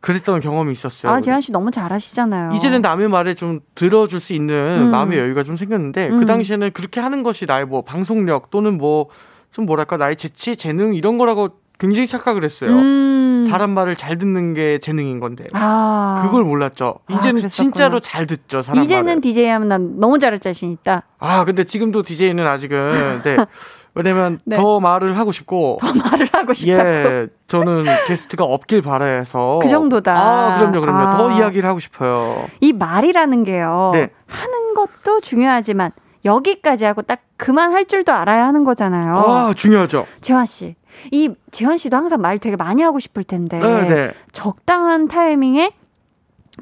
[0.00, 1.12] 그랬던 경험이 있었어요.
[1.12, 2.52] 아, 재환 씨 너무 잘하시잖아요.
[2.52, 4.54] 이제는 남의 말에 좀 들어줄 수 있는
[4.86, 4.90] 음.
[4.90, 6.20] 마음의 여유가 좀 생겼는데 음.
[6.20, 9.08] 그 당시에는 그렇게 하는 것이 나의 뭐 방송력 또는 뭐
[9.52, 12.70] 좀 뭐랄까 나의 재치 재능 이런 거라고 굉장히 착각을 했어요.
[12.70, 13.46] 음.
[13.48, 16.22] 사람 말을 잘 듣는 게 재능인 건데 아.
[16.24, 16.98] 그걸 몰랐죠.
[17.06, 17.48] 아, 이제는 그랬었구나.
[17.48, 18.62] 진짜로 잘 듣죠.
[18.62, 19.20] 사람 이제는 말을.
[19.20, 21.04] DJ 하면 난 너무 잘할 자신 있다.
[21.18, 23.36] 아 근데 지금도 DJ는 아직은 네.
[23.98, 24.54] 왜냐면 네.
[24.56, 26.86] 더 말을 하고 싶고 말을 하고 싶다.
[26.86, 30.12] 예 저는 게스트가 없길 바라서 그 정도다.
[30.16, 31.16] 아 그럼요 그럼요 아.
[31.16, 32.46] 더 이야기를 하고 싶어요.
[32.60, 33.90] 이 말이라는 게요.
[33.92, 34.10] 네.
[34.28, 35.90] 하는 것도 중요하지만
[36.24, 39.16] 여기까지 하고 딱 그만 할 줄도 알아야 하는 거잖아요.
[39.16, 40.06] 아 중요하죠.
[40.20, 40.76] 재환 씨.
[41.10, 44.12] 이 재환 씨도 항상 말 되게 많이 하고 싶을 텐데 네, 네.
[44.32, 45.72] 적당한 타이밍에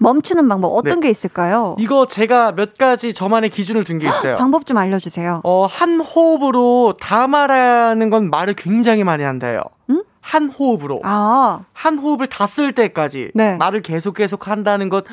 [0.00, 1.76] 멈추는 방법 어떤 게 있을까요?
[1.78, 4.36] 이거 제가 몇 가지 저만의 기준을 둔 게 있어요.
[4.38, 5.40] 방법 좀 알려주세요.
[5.44, 9.60] 어, 한 호흡으로 다 말하는 건 말을 굉장히 많이 한대요.
[9.90, 10.02] 응?
[10.20, 11.00] 한 호흡으로.
[11.04, 13.56] 아, 한 호흡을 다 쓸 때까지 네.
[13.56, 15.04] 말을 계속 계속 한다는 것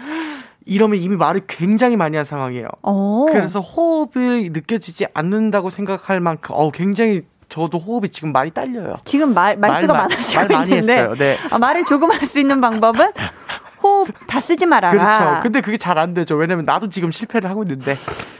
[0.65, 2.67] 이러면 이미 말을 굉장히 많이 한 상황이에요.
[2.81, 3.25] 어.
[3.29, 8.95] 그래서 호흡이 느껴지지 않는다고 생각할 만큼 어 굉장히 저도 호흡이 지금 많이 딸려요.
[9.05, 11.15] 지금 말 말수가 많아지고 말 많이 있는데 했어요.
[11.15, 11.37] 네.
[11.51, 13.11] 아, 말을 조금 할 수 있는 방법은
[13.83, 14.91] 호흡 다 쓰지 말아라.
[14.91, 15.41] 그렇죠.
[15.43, 16.35] 근데 그게 잘 안 되죠.
[16.35, 17.95] 왜냐면 나도 지금 실패를 하고 있는데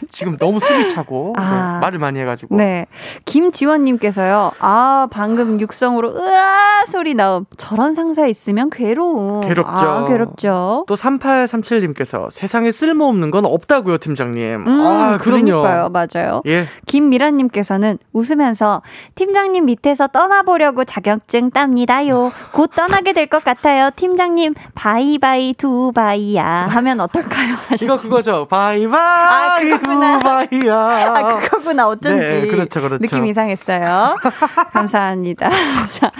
[0.10, 1.74] 지금 너무 숨이 차고 아.
[1.80, 2.56] 네, 말을 많이 해가지고.
[2.56, 2.88] 네.
[3.26, 4.52] 김지원님께서요.
[4.60, 7.46] 아, 방금 육성으로 으아 소리 나옴.
[7.58, 9.42] 저런 상사 있으면 괴로움.
[9.42, 9.70] 괴롭죠.
[9.72, 10.86] 아, 괴롭죠.
[10.88, 14.64] 또 3837님께서 세상에 쓸모없는 건 없다고요, 팀장님.
[14.68, 15.62] 음, 아, 그럼요.
[15.62, 15.90] 그러니까요.
[15.90, 16.42] 맞아요.
[16.48, 16.66] 예.
[16.88, 18.82] 김미라님께서는 웃으면서
[19.16, 22.32] 팀장님 밑에서 떠나보려고 자격증 땁니다요.
[22.52, 23.90] 곧 떠나게 될 것 같아요.
[23.96, 27.56] 팀장님 바이바이 두바이야 하면 어떨까요?
[27.82, 27.96] 이거.
[27.98, 28.46] 그거죠.
[28.50, 30.20] 바이 바이 아, 그거구나.
[30.20, 30.76] 두바이야.
[30.76, 31.88] 아, 그거구나.
[31.88, 32.20] 어쩐지.
[32.26, 33.00] 네, 그렇죠, 그렇죠.
[33.00, 34.16] 느낌 이상했어요.
[34.74, 35.50] 감사합니다.
[36.00, 36.12] 자,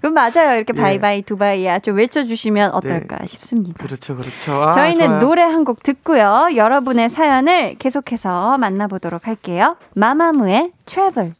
[0.00, 0.56] 그럼 맞아요.
[0.56, 0.80] 이렇게 예.
[0.80, 3.82] 바이 바이 두바이야 좀 외쳐주시면 어떨까 싶습니다.
[3.84, 4.62] 그렇죠, 그렇죠.
[4.62, 5.20] 아, 저희는 좋아요.
[5.20, 6.50] 노래 한 곡 듣고요.
[6.54, 9.76] 여러분의 사연을 계속해서 만나보도록 할게요.
[9.96, 11.32] 마마무의 Travel.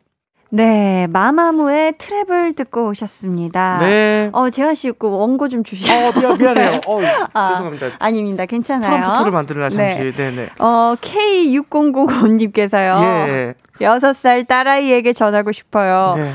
[0.49, 3.78] 네, 마마무의 Travel 듣고 오셨습니다.
[3.80, 4.30] 네.
[4.32, 5.92] 어, 재환 씨, 그 원고 좀 주시죠.
[5.92, 6.80] 어, 미안, 미안해요.
[6.86, 7.01] 어,
[7.32, 7.86] 아, 죄송합니다.
[7.99, 8.47] 아닙니다.
[8.47, 8.90] 괜찮아요.
[9.03, 9.99] 프롬프트를 만들라 잠시.
[9.99, 10.12] 네.
[10.14, 10.49] 네, 네.
[10.59, 13.28] 어, K6005님께서요.
[13.28, 13.55] 예.
[13.80, 16.14] 여섯 살 딸아이에게 전하고 싶어요.
[16.16, 16.30] 네.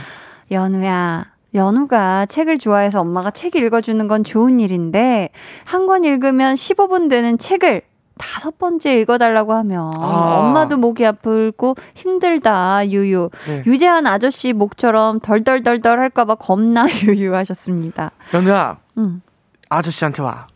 [0.52, 1.26] 연우야.
[1.54, 5.30] 연우가 책을 좋아해서 엄마가 책 읽어주는 건 좋은 일인데,
[5.66, 7.82] 한 권 읽으면 15분 되는 책을
[8.22, 10.38] 다섯 번째 읽어달라고 하면 아.
[10.40, 13.30] 엄마도 목이 아프고 힘들다, 유유.
[13.48, 13.64] 네.
[13.66, 18.12] 유재한 아저씨 목처럼 덜덜덜덜 할까봐 겁나 유유 하셨습니다.
[18.34, 19.22] 연우야, 음.
[19.70, 20.48] 아저씨한테 와.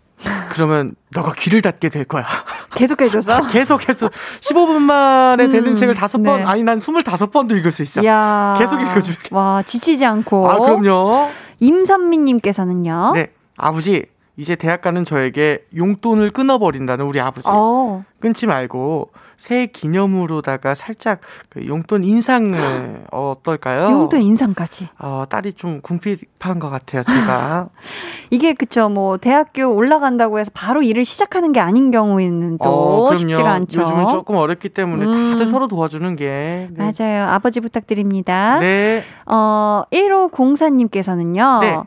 [0.50, 2.26] 그러면 너가 귀를 닫게 될 거야.
[2.76, 3.48] 계속 해줘서.
[3.52, 4.10] 계속 해서
[4.42, 6.46] 15분 만에 되는 음, 책을 다섯 번, 네.
[6.46, 8.06] 아니 난 25번도 읽을 수 있어.
[8.06, 9.30] 야 계속 읽어줄게.
[9.36, 10.50] 와, 지치지 않고.
[10.50, 11.30] 아, 그럼요.
[11.60, 13.12] 임선미님께서는요.
[13.16, 13.32] 네.
[13.58, 14.06] 아버지,
[14.38, 17.48] 이제 대학 가는 저에게 용돈을 끊어버린다는 우리 아버지.
[17.50, 21.20] 어, 끊지 말고 새 기념으로다가 살짝
[21.50, 23.92] 그 용돈 인상을 어, 어떨까요?
[23.92, 24.90] 용돈 인상까지.
[25.00, 27.70] 어, 딸이 좀 궁핍한 것 같아요, 제가.
[28.30, 33.16] 이게 그쵸 뭐 대학교 올라간다고 해서 바로 일을 시작하는 게 아닌 경우에는 또 어.
[33.16, 33.82] 쉽지가 않죠.
[33.82, 35.32] 요즘은 조금 어렵기 때문에 음.
[35.32, 36.70] 다들 서로 도와주는 게.
[36.72, 36.94] 네.
[36.98, 37.26] 맞아요.
[37.30, 38.60] 아버지 부탁드립니다.
[38.60, 39.04] 네.
[39.26, 41.60] 어 1504님께서는요.
[41.62, 41.78] 네.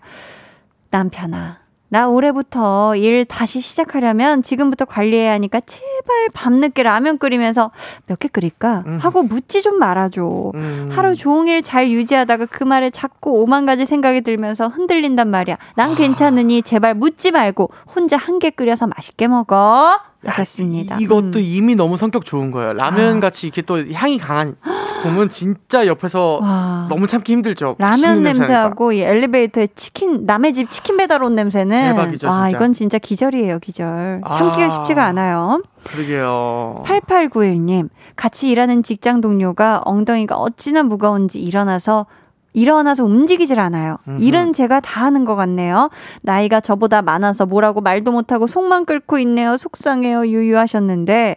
[0.90, 1.67] 남편아.
[1.90, 7.70] 나 올해부터 일 다시 시작하려면 지금부터 관리해야 하니까 제발 밤늦게 라면 끓이면서
[8.06, 8.84] 몇 개 끓일까?
[8.86, 8.98] 음.
[9.00, 10.52] 하고 묻지 좀 말아줘.
[10.54, 10.88] 음.
[10.90, 15.56] 하루 종일 잘 유지하다가 그 말에 자꾸 오만 가지 생각이 들면서 흔들린단 말이야.
[15.76, 19.98] 난 괜찮으니 제발 묻지 말고 혼자 한 개 끓여서 맛있게 먹어.
[20.24, 20.96] 하셨습니다.
[20.98, 21.42] 이- 이것도 음.
[21.42, 22.72] 이미 너무 성격 좋은 거예요.
[22.74, 23.20] 라면 아.
[23.20, 24.56] 같이 이렇게 또 향이 강한
[24.98, 26.86] 식품은 진짜 옆에서 와.
[26.88, 27.76] 너무 참기 힘들죠.
[27.78, 32.56] 라면 냄새하고 이 엘리베이터에 치킨 남의 집 치킨 배달 온 냄새는 대박이죠, 와 진짜.
[32.56, 34.70] 이건 진짜 기절이에요 기절 참기가 아.
[34.70, 36.82] 쉽지가 않아요 그러게요.
[36.84, 42.06] 8891님 같이 일하는 직장 동료가 엉덩이가 어찌나 무거운지 일어나서
[42.54, 43.98] 일어나서 움직이질 않아요.
[44.08, 44.22] 음흠.
[44.22, 45.90] 일은 제가 다 하는 것 같네요.
[46.22, 49.56] 나이가 저보다 많아서 뭐라고 말도 못하고 속만 끓고 있네요.
[49.56, 50.26] 속상해요.
[50.26, 51.36] 유유하셨는데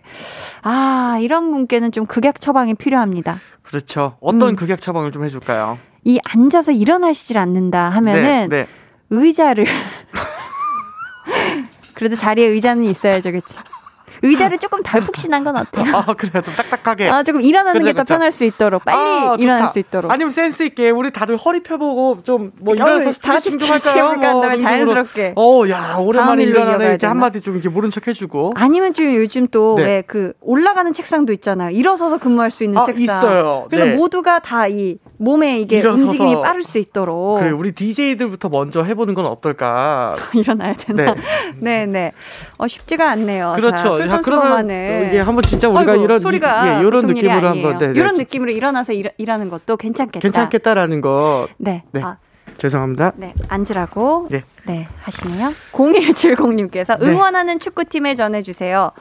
[0.63, 3.37] 아 이런 분께는 좀 극약 처방이 필요합니다.
[3.71, 4.17] 그렇죠.
[4.19, 4.55] 어떤 음.
[4.55, 5.79] 극약 처방을 좀 해줄까요?
[6.03, 8.67] 이 앉아서 일어나시질 않는다 하면은 네, 네.
[9.09, 9.65] 의자를
[11.95, 13.61] 그래도 자리에 의자는 있어야죠, 그렇죠?
[14.23, 15.85] 의자를 조금 덜 푹신한 건 어때요?
[15.95, 16.41] 아 그래요.
[16.43, 17.09] 좀 딱딱하게.
[17.09, 18.03] 아 조금 일어나는 게 더.
[18.03, 19.69] 편할 수 있도록 빨리 아, 일어날.
[19.69, 20.11] 수 있도록.
[20.11, 24.13] 아니면 센스 있게 우리 다들 허리 펴보고 좀뭐 어, 일어나서 스트레칭 좀 할까요?
[24.33, 24.57] 뭐 다음에.
[24.57, 25.33] 자연스럽게.
[25.37, 27.05] 어, 야 오랜만에 일어나네 이렇게?
[27.07, 28.53] 한마디 좀 이렇게 모른 척 해주고.
[28.55, 29.83] 아니면 좀 요즘 또 네.
[29.97, 31.69] 왜그 올라가는 책상도 있잖아요.
[31.69, 33.03] 일어서서 근무할 수 있는 아, 책상.
[33.03, 33.65] 있어요.
[33.69, 33.95] 그래서 네.
[33.95, 36.03] 모두가 다 이 몸에 이게 일어서서.
[36.03, 40.15] 움직임이 빠를 수 있도록 그래 우리 DJ들부터 먼저 해보는 건 어떨까?
[40.33, 41.13] 일어나야 되나?
[41.13, 41.21] 네.
[41.59, 42.11] 네, 네.
[42.57, 43.53] 어 쉽지가 않네요.
[43.55, 43.97] 그렇죠.
[44.05, 45.07] 자, 자, 그러면 솔선수범하네.
[45.07, 47.47] 이게 한번 진짜 우리가 아이고, 이런 소리가 예, 이런 느낌으로.
[47.47, 50.19] 한번 네, 네, 이런 진- 느낌으로 일어나서 일, 일하는 것도 괜찮겠다.
[50.19, 51.47] 괜찮겠다라는 거.
[51.57, 51.83] 네.
[51.91, 52.01] 네.
[52.03, 52.17] 아,
[52.57, 53.13] 죄송합니다.
[53.15, 53.33] 네.
[53.49, 54.27] 앉으라고.
[54.29, 54.43] 네.
[54.65, 54.87] 네.
[55.01, 55.49] 하시네요.
[55.71, 57.07] 0170님께서 네.
[57.09, 58.91] 응원하는 축구팀에 전해주세요.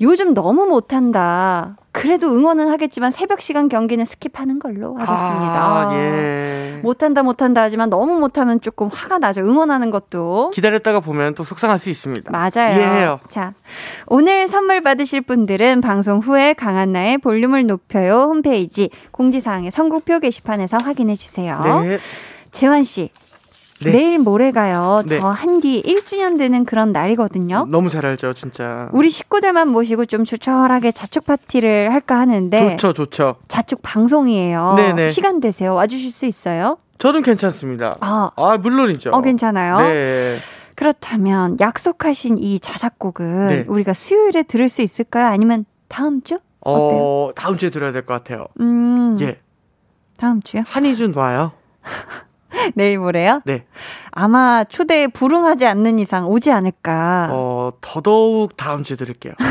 [0.00, 1.76] 요즘 너무 못한다.
[1.94, 5.54] 그래도 응원은 하겠지만 새벽 시간 경기는 skip하는 걸로 하셨습니다.
[5.54, 6.80] 아, 예.
[6.82, 9.42] 못한다 못한다 하지만 너무 못하면 조금 화가 나죠.
[9.42, 10.50] 응원하는 것도.
[10.50, 12.32] 기다렸다가 보면 또 속상할 수 있습니다.
[12.32, 12.76] 맞아요.
[12.76, 13.20] 이해해요.
[13.28, 13.52] 자,
[14.06, 21.60] 오늘 선물 받으실 분들은 방송 후에 강한나의 볼륨을 높여요 홈페이지 공지사항의 선곡표 게시판에서 확인해 주세요.
[21.84, 21.98] 네.
[22.50, 23.10] 재환 씨.
[23.82, 23.90] 네.
[23.92, 25.02] 내일 모레가요.
[25.06, 25.18] 네.
[25.18, 27.66] 저 한디 1주년 되는 그런 날이거든요.
[27.68, 28.88] 너무 잘 알죠, 진짜.
[28.92, 33.36] 우리 식구들만 모시고 좀 조촐하게 자축 파티를 할까 하는데 좋죠, 좋죠.
[33.48, 34.74] 자축 방송이에요.
[34.76, 35.08] 네네.
[35.08, 35.74] 시간 되세요.
[35.74, 36.78] 와주실 수 있어요?
[36.98, 37.96] 저는 괜찮습니다.
[38.00, 39.10] 아, 아, 물론이죠.
[39.10, 39.78] 어 괜찮아요.
[39.78, 40.36] 네.
[40.76, 43.64] 그렇다면 약속하신 이 자작곡은 네.
[43.68, 45.26] 우리가 수요일에 들을 수 있을까요?
[45.26, 46.38] 아니면 다음 주?
[46.60, 46.98] 어때요?
[47.00, 48.46] 어, 다음 주에 들어야 될 것 같아요.
[48.60, 49.38] 음, 예.
[50.16, 50.62] 다음 주요?
[50.66, 51.52] 한희준 와요.
[52.74, 53.40] 내일 모레요?
[53.44, 53.64] 네.
[54.12, 57.28] 아마 초대에 불응하지 않는 이상 오지 않을까.
[57.32, 59.34] 어, 더더욱 다음 주에 드릴게요.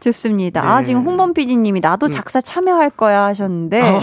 [0.00, 0.60] 좋습니다.
[0.60, 0.66] 네.
[0.66, 3.80] 아, 지금 홍범 PD님이 나도 작사 참여할 거야 하셨는데.
[3.80, 4.00] 어.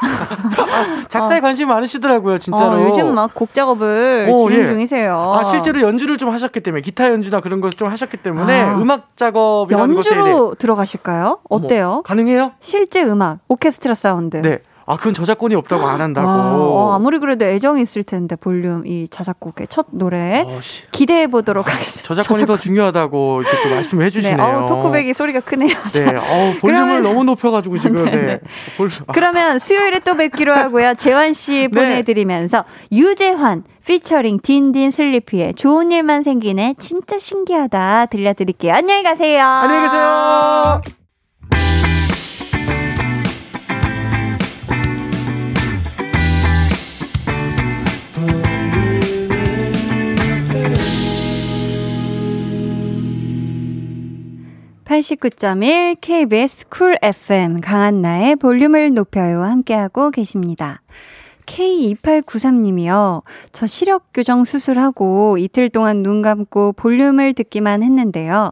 [1.08, 2.66] 작사에 관심이 많으시더라고요, 진짜로.
[2.72, 4.66] 어, 요즘 막 곡 작업을 오, 진행 예.
[4.66, 5.16] 중이세요.
[5.34, 8.78] 아, 실제로 연주를 좀 하셨기 때문에, 기타 연주나 그런 것을 좀 하셨기 때문에, 아.
[8.78, 11.38] 음악 작업이라는 것에 연주로 들어가실까요?
[11.48, 12.02] 어때요?
[12.04, 12.52] 가능해요?
[12.60, 14.36] 실제 음악, 오케스트라 사운드.
[14.38, 14.58] 네.
[14.90, 16.28] 아, 그건 저작권이 없다고 안 한다고.
[16.28, 20.82] 아, 어, 아무리 그래도 애정이 있을 텐데 볼륨 이 자작곡의 첫 노래 어, 씨.
[20.90, 22.08] 기대해 보도록 하겠습니다.
[22.08, 24.42] 저작권이 더 중요하다고 이렇게 또 말씀을 네, 해주시네요.
[24.42, 25.68] 어, talkback이 소리가 크네요.
[25.94, 28.22] 네, 어, 볼륨을 그러면- 너무 높여가지고 지금, 네, 네.
[28.26, 28.40] 네.
[28.76, 30.94] 볼, 아, 그러면 수요일에 또 뵙기로 하고요.
[30.94, 31.80] 재환 씨 네.
[31.80, 38.74] 보내드리면서 유재환 피처링 딘딘 슬리피의 좋은 일만 생기네 진짜 신기하다 들려드릴게요.
[38.74, 39.44] 안녕히 가세요.
[39.44, 40.99] 안녕히 계세요.
[54.90, 60.82] (89.1) KBS 쿨 FM 강한나의 볼륨을 높여요 함께하고 계십니다.
[61.46, 63.22] K2893님이요.
[63.52, 68.50] 저 시력 교정 수술하고 이틀 동안 눈 감고 볼륨을 듣기만 했는데요.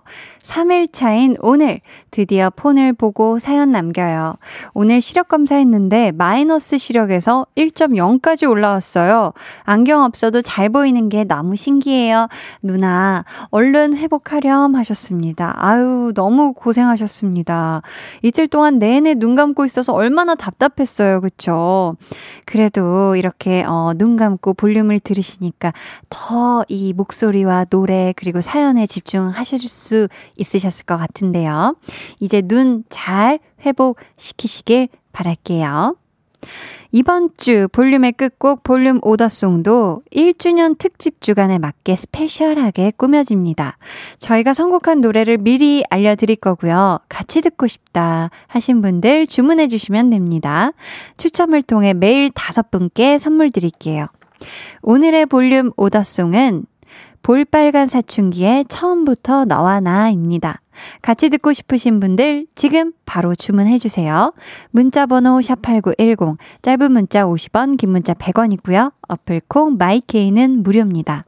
[0.49, 1.80] 3일 차인 오늘
[2.11, 4.36] 드디어 폰을 보고 사연 남겨요.
[4.72, 9.32] 오늘 시력 검사했는데 마이너스 시력에서 1.0까지 올라왔어요.
[9.64, 12.28] 안경 없어도 잘 보이는 게 너무 신기해요.
[12.62, 15.55] 누나, 얼른 회복하렴 하셨습니다.
[15.57, 17.82] 아유, 너무 고생하셨습니다.
[18.22, 21.20] 이틀 동안 내내 눈 감고 있어서 얼마나 답답했어요.
[21.20, 21.96] 그쵸?
[22.46, 25.72] 그래도 이렇게 어, 눈 감고 볼륨을 들으시니까
[26.09, 30.09] 더 이 목소리와 노래 그리고 사연에 집중하실 수
[30.39, 31.76] 있으셨을 것 같은데요.
[32.20, 35.97] 이제 눈 잘 회복시키시길 바랄게요.
[36.91, 43.76] 이번 주 볼륨의 끝곡 볼륨 오더송도 1주년 특집 주간에 맞게 스페셜하게 꾸며집니다.
[44.18, 47.01] 저희가 선곡한 노래를 미리 알려드릴 거고요.
[47.11, 50.70] 같이 듣고 싶다 하신 분들 주문해 주시면 됩니다.
[51.18, 54.07] 추첨을 통해 매일 다섯 분께 선물 드릴게요.
[54.82, 56.64] 오늘의 볼륨 오더송은
[57.29, 60.62] 볼빨간 사춘기의 처음부터 너와 나입니다.
[61.03, 64.33] 같이 듣고 싶으신 분들 지금 바로 주문해 주세요.
[64.70, 68.95] 문자 번호 샵8910 짧은 문자 50원 긴 문자 100원이고요.
[69.09, 71.26] 어플 콩 마이케이는 무료입니다.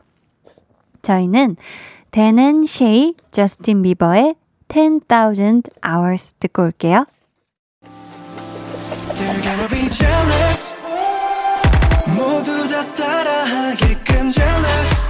[1.03, 1.57] 저희는
[2.13, 4.37] 데는 쉐이 저스틴 비버의
[4.69, 7.05] 10,000 hours 듣고 올게요.
[12.17, 15.10] 모두 다 따라하게끔 jealous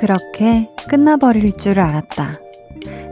[0.00, 2.40] 그렇게 끝나버릴 줄 알았다.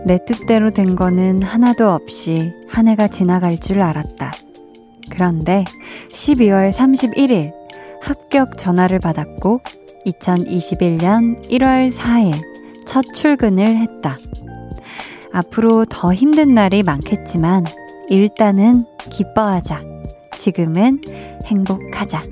[0.07, 4.33] 내 뜻대로 된 거는 하나도 없이 한 해가 지나갈 줄 알았다.
[5.11, 5.67] 그런데
[6.11, 7.53] 12월 31일
[8.01, 9.61] 합격 전화를 받았고
[10.07, 12.35] 2021년 1월 4일
[12.87, 14.17] 첫 출근을 했다.
[15.31, 17.67] 앞으로 더 힘든 날이 많겠지만
[18.09, 19.83] 일단은 기뻐하자.
[20.39, 21.03] 지금은
[21.45, 22.23] 행복하자.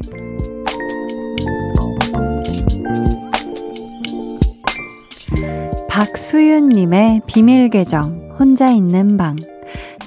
[5.97, 9.35] 박수윤님의 비밀 계정, 혼자 있는 방.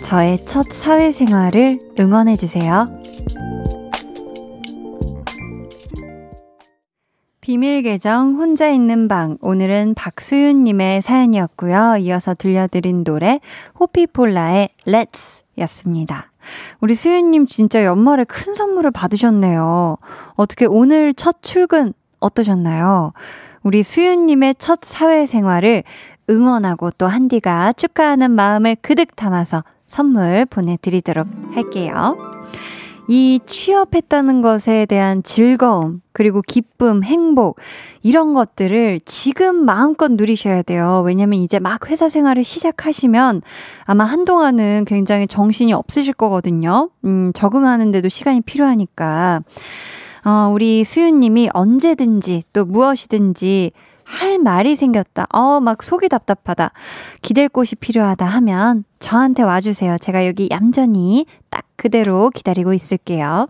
[0.03, 3.01] 저의 첫 사회생활을 응원해주세요.
[7.41, 9.39] 비밀 계정, 혼자 있는 방.
[9.41, 11.97] 오늘은 박수윤님의 사연이었고요.
[12.01, 13.39] 이어서 들려드린 노래,
[13.79, 16.31] 호피폴라의 Let's 였습니다.
[16.81, 19.97] 우리 수윤님 진짜 연말에 큰 선물을 받으셨네요.
[20.35, 23.13] 어떻게 오늘 첫 출근 어떠셨나요?
[23.70, 25.84] 우리 수윤님의 첫 사회생활을
[26.28, 32.17] 응원하고 또 한디가 축하하는 마음을 그득 담아서 선물 보내드리도록 할게요.
[33.07, 37.59] 이 취업했다는 것에 대한 즐거움, 그리고 기쁨, 행복,
[38.01, 41.03] 이런 것들을 지금 마음껏 누리셔야 돼요.
[41.05, 43.43] 왜냐면 이제 막 회사 생활을 시작하시면
[43.84, 46.89] 아마 한동안은 굉장히 정신이 없으실 거거든요.
[47.05, 49.43] 음, 적응하는데도 시간이 필요하니까.
[50.26, 53.72] 어, 우리 수윤님이 언제든지 또 무엇이든지
[54.03, 55.28] 할 말이 생겼다.
[55.32, 56.72] 어, 막 속이 답답하다.
[57.22, 59.97] 기댈 곳이 필요하다 하면 저한테 와주세요.
[59.99, 63.47] 제가 여기 얌전히 딱 그대로 기다리고 있을게요.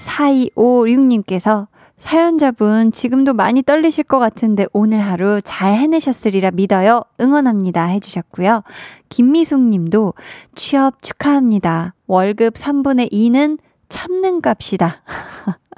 [0.00, 7.00] 4256님께서 사연자분 지금도 많이 떨리실 것 같은데 오늘 하루 잘 해내셨으리라 믿어요.
[7.20, 7.86] 응원합니다.
[7.86, 8.62] 해주셨고요.
[9.08, 10.12] 김미숙 님도
[10.54, 11.94] 취업 축하합니다.
[12.06, 15.02] 월급 3분의 2는 참는 값이다.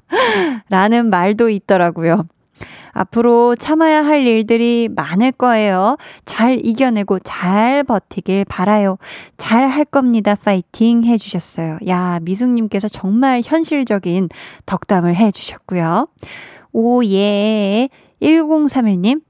[0.69, 2.27] 라는 말도 있더라고요.
[2.93, 5.97] 앞으로 참아야 할 일들이 많을 거예요.
[6.25, 8.99] 잘 이겨내고 잘 버티길 바라요.
[9.37, 10.35] 잘 할 겁니다.
[10.35, 11.79] 파이팅 해주셨어요.
[11.87, 14.29] 야, 미숙님께서 정말 현실적인
[14.67, 16.09] 덕담을 해주셨고요.
[16.73, 17.89] 오 예.
[18.21, 19.21] 1031님,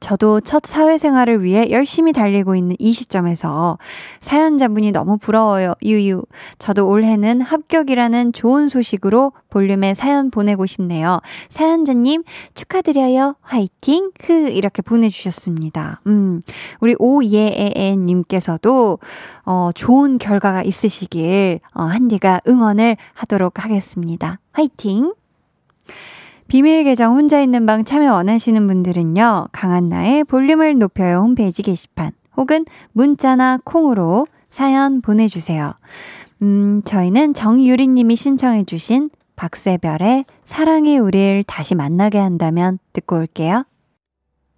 [0.00, 3.78] 저도 첫 사회생활을 위해 열심히 달리고 있는 이 시점에서
[4.20, 5.72] 사연자분이 너무 부러워요.
[5.82, 6.22] 유유.
[6.58, 11.20] 저도 올해는 합격이라는 좋은 소식으로 볼륨에 사연 보내고 싶네요.
[11.48, 12.22] 사연자님
[12.54, 13.36] 축하드려요.
[13.40, 14.10] 화이팅.
[14.20, 16.00] 흐 이렇게 보내주셨습니다.
[16.06, 16.40] 음,
[16.80, 18.98] 우리 오예에님께서도
[19.46, 24.38] 어, 좋은 결과가 있으시길 어, 한디가 응원을 하도록 하겠습니다.
[24.52, 25.14] 화이팅.
[26.48, 33.58] 비밀 계정 혼자 있는 방 참여 원하시는 분들은요, 강한나의 볼륨을 높여요 홈페이지 게시판 혹은 문자나
[33.64, 35.74] 콩으로 사연 보내주세요.
[36.42, 43.64] 음, 저희는 정유리님이 신청해주신 박세별의 사랑이 우리를 다시 만나게 한다면 듣고 올게요.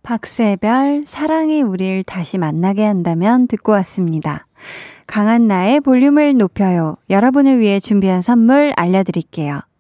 [0.03, 4.47] 박세별, 사랑이 우리를 다시 만나게 한다면 듣고 왔습니다.
[5.07, 6.97] 강한 나의 볼륨을 높여요.
[7.11, 9.63] 여러분을 위해 준비한 선물 알려드릴게요.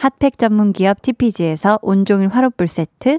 [0.00, 3.18] 핫팩 전문 기업 TPG에서 온종일 화롯불 세트,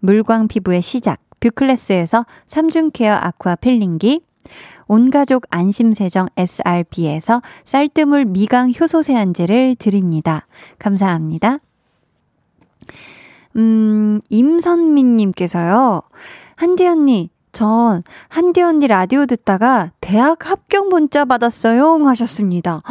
[0.00, 4.20] 물광 피부의 시작 뷰클래스에서 3중 care aqua peeling기,
[4.88, 10.46] 온가족 안심세정 SRB에서 쌀뜨물 미강 효소 세안제를 드립니다.
[10.78, 11.60] 감사합니다.
[13.56, 16.02] 음, 임선민님께서요.
[16.56, 22.04] 한디 언니, 전 한디 언니 라디오 듣다가 대학 합격 문자 받았어요.
[22.04, 22.82] 하셨습니다.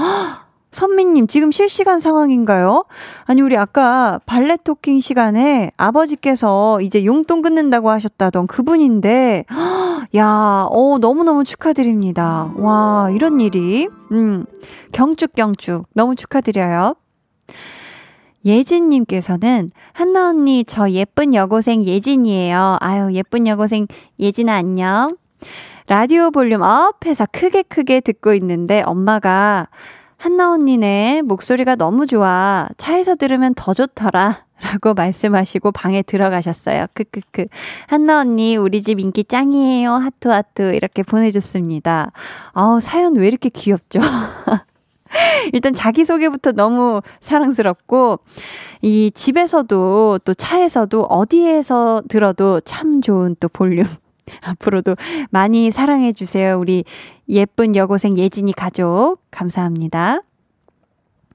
[0.72, 2.86] 선미님, 지금 실시간 상황인가요?
[3.26, 9.46] 아니, 우리 아까 발레 talking 시간에 아버지께서 이제 용돈 끊는다고 하셨다던 그분인데,
[10.16, 12.54] 야, 어, 너무너무 축하드립니다.
[12.56, 13.90] 와, 이런 일이.
[14.14, 14.46] 음,
[14.94, 15.88] 경축경축.
[15.94, 16.96] 너무 축하드려요.
[18.46, 22.78] 예진님께서는, 한나 언니, 저 예쁜 여고생 예진이에요.
[22.80, 23.88] 아유, 예쁜 여고생
[24.20, 25.18] 예진아, 안녕.
[25.88, 29.68] 라디오 volume up 해서 크게 크게 듣고 있는데, 엄마가,
[30.22, 32.68] 한나 언니네 목소리가 너무 좋아.
[32.78, 34.46] 차에서 들으면 더 좋더라.
[34.62, 36.86] 라고 말씀하시고 방에 들어가셨어요.
[36.94, 37.46] 크크크.
[37.88, 39.94] 한나 언니, 우리 집 인기 짱이에요.
[39.94, 40.76] 하트.
[40.76, 42.12] 이렇게 보내줬습니다.
[42.52, 44.00] 아우, 사연 왜 이렇게 귀엽죠?
[45.54, 48.20] 일단 자기소개부터 너무 사랑스럽고,
[48.84, 53.88] 이 집에서도 또 차에서도 어디에서 들어도 참 좋은 또 볼륨.
[54.42, 54.96] 앞으로도
[55.30, 56.60] 많이 사랑해주세요.
[56.60, 56.84] 우리
[57.30, 59.18] 예쁜 여고생 예진이 가족.
[59.32, 60.22] 감사합니다.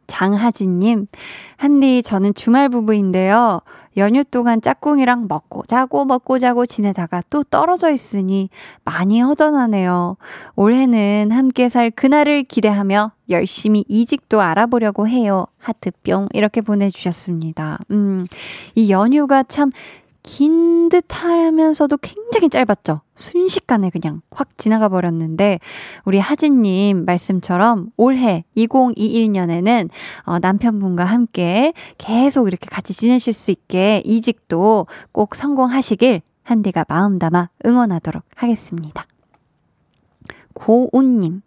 [0.06, 1.08] 장하진님,
[1.56, 3.60] 한디, 저는 주말 부부인데요.
[3.96, 8.50] 연휴 동안 짝꿍이랑 먹고 자고 먹고 자고 지내다가 또 떨어져 있으니
[8.84, 10.18] 많이 허전하네요.
[10.54, 15.46] 올해는 함께 살 그날을 기대하며 열심히 이직도 알아보려고 해요.
[15.58, 16.28] 하트뿅.
[16.34, 17.78] 이렇게 보내주셨습니다.
[17.90, 18.26] 음,
[18.74, 19.70] 이 연휴가 참
[20.26, 23.00] 긴 듯 하면서도 굉장히 짧았죠.
[23.14, 25.58] 순식간에 그냥 확 지나가 버렸는데,
[26.04, 29.88] 우리 하진님 말씀처럼 올해 2021년에는
[30.24, 37.50] 어, 남편분과 함께 계속 이렇게 같이 지내실 수 있게 이직도 꼭 성공하시길 한디가 마음 담아
[37.64, 39.06] 응원하도록 하겠습니다.
[40.54, 41.42] 고운님,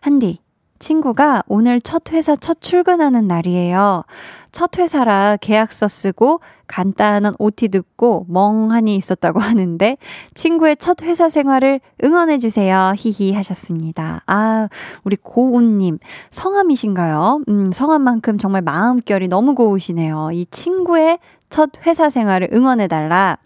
[0.00, 0.40] 한디,
[0.82, 4.02] 친구가 오늘 첫 회사 첫 출근하는 날이에요.
[4.50, 9.96] 첫 회사라 계약서 쓰고 간단한 OT 듣고 멍하니 있었다고 하는데
[10.34, 12.94] 친구의 첫 회사 생활을 응원해 주세요.
[12.96, 14.22] 히히 하셨습니다.
[14.26, 14.68] 아,
[15.04, 15.98] 우리 고운 님,
[16.32, 17.42] 성함이신가요?
[17.48, 20.30] 음, 성함만큼 정말 마음결이 너무 고우시네요.
[20.32, 23.38] 이 친구의 첫 회사 생활을 응원해 달라.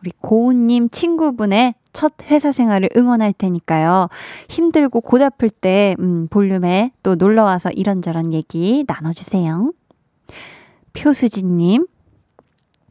[0.00, 4.10] 우리 고운님 친구분의 첫 회사 생활을 응원할 테니까요.
[4.50, 9.72] 힘들고 고달플 때, 음, 볼륨에 또 놀러와서 이런저런 얘기 나눠주세요.
[10.92, 11.86] 표수진님,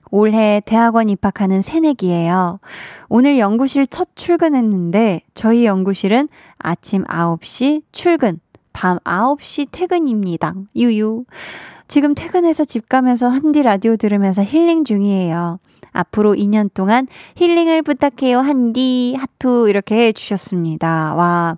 [0.09, 2.59] 올해 대학원 입학하는 새내기예요.
[3.07, 6.27] 오늘 연구실 첫 출근했는데 저희 연구실은
[6.57, 8.39] 아침 9시 출근,
[8.73, 10.55] 밤 9시 퇴근입니다.
[10.75, 11.25] 유유.
[11.88, 15.59] 지금 퇴근해서 집 가면서 한디 라디오 들으면서 힐링 중이에요.
[15.91, 19.15] 앞으로 2년 동안 힐링을 부탁해요, 한디.
[19.17, 21.15] 하트 이렇게 해주셨습니다.
[21.15, 21.57] 와,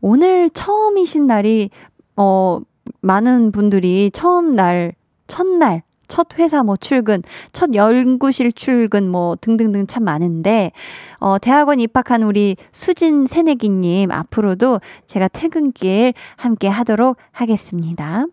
[0.00, 1.70] 오늘 처음이신 날이,
[2.16, 2.60] 어,
[3.00, 4.94] 많은 분들이 처음 날,
[5.26, 7.22] 첫날, 첫 회사 뭐 출근,
[7.52, 10.72] 첫 연구실 출근 뭐 등등등 참 많은데,
[11.18, 18.26] 어, 대학원 입학한 우리 수진 새내기님 앞으로도 제가 퇴근길 함께 하도록 하겠습니다.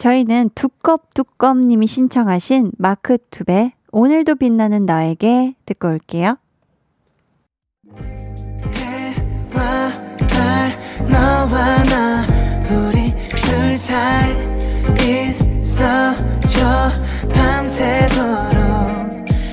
[0.00, 6.38] 저희는 두껍두껍님이 신청하신 마크 투베 오늘도 빛나는 너에게 듣고 올게요.
[8.72, 9.90] 해와
[10.26, 10.70] 달
[11.06, 12.24] 너와 나
[12.70, 13.12] 우리
[13.44, 14.32] 둘 사이
[15.60, 16.22] 있어줘.
[17.34, 18.56] 밤새도록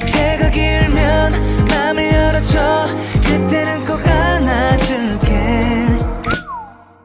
[0.06, 1.34] 해가 길면
[1.68, 2.86] 맘을 열어줘.
[3.22, 5.88] 그때는 꼭 안아줄게.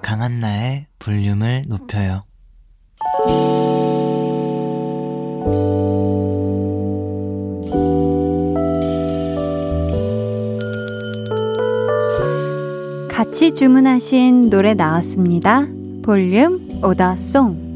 [0.00, 2.22] 강한 나의 볼륨을 높여요
[13.10, 15.66] 같이 주문하신 노래 나왔습니다.
[16.02, 17.70] 볼륨 오더송.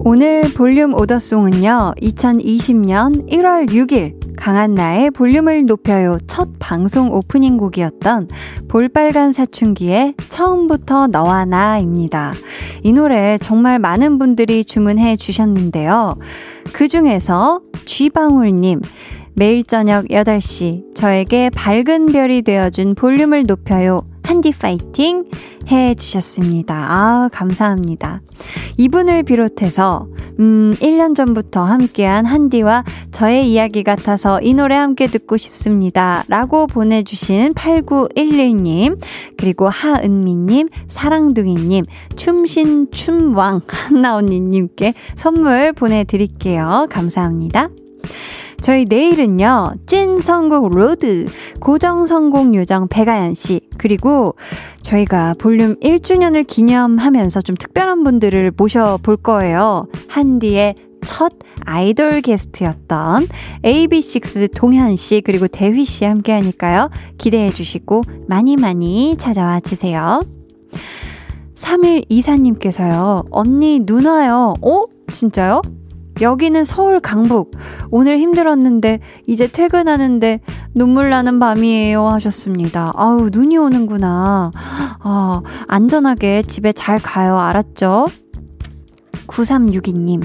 [0.00, 8.28] 오늘 볼륨 오더송은요, 2020년 1월 6일 강한 나의 볼륨을 높여요 첫 방송 오프닝 곡이었던
[8.68, 12.32] 볼빨간 사춘기의 처음부터 너와 나입니다.
[12.82, 16.16] 이 노래 정말 많은 분들이 주문해 주셨는데요.
[16.72, 18.80] 그 중에서 쥐방울님,
[19.34, 24.00] 매일 저녁 8시 저에게 밝은 별이 되어준 볼륨을 높여요.
[24.26, 25.24] 한디 파이팅
[25.68, 26.74] 해 주셨습니다.
[26.74, 28.20] 아, 감사합니다.
[28.76, 30.08] 이분을 비롯해서,
[30.38, 36.24] 음, 1년 전부터 함께한 한디와 저의 이야기 같아서 이 노래 함께 듣고 싶습니다.
[36.28, 39.00] 라고 보내주신 8911님,
[39.36, 41.84] 그리고 하은미님, 사랑둥이님,
[42.16, 46.86] 춤신 춤왕 한나언니님께 선물 보내드릴게요.
[46.90, 47.70] 감사합니다.
[48.60, 51.26] 저희 내일은요, 찐 선곡 road,
[51.60, 54.34] 고정 선곡 요정 배가연 씨, 그리고
[54.82, 59.86] 저희가 볼륨 1주년을 기념하면서 좀 특별한 분들을 모셔볼 거예요.
[60.08, 61.32] 한디의 첫
[61.64, 63.28] 아이돌 게스트였던
[63.62, 66.90] AB6 동현 씨, 그리고 대휘 씨 함께 하니까요.
[67.18, 70.20] 기대해 주시고 많이 많이 찾아와 주세요.
[71.54, 74.54] 3124님께서요, 언니, 누나요.
[74.60, 74.82] 어?
[75.10, 75.62] 진짜요?
[76.20, 77.52] 여기는 서울 강북.
[77.90, 80.40] 오늘 힘들었는데 이제 퇴근하는데
[80.74, 82.92] 눈물 나는 밤이에요 하셨습니다.
[82.96, 84.50] 아우 눈이 오는구나.
[85.00, 87.38] 아, 안전하게 집에 잘 가요.
[87.38, 88.06] 알았죠?
[89.26, 90.22] 9362님.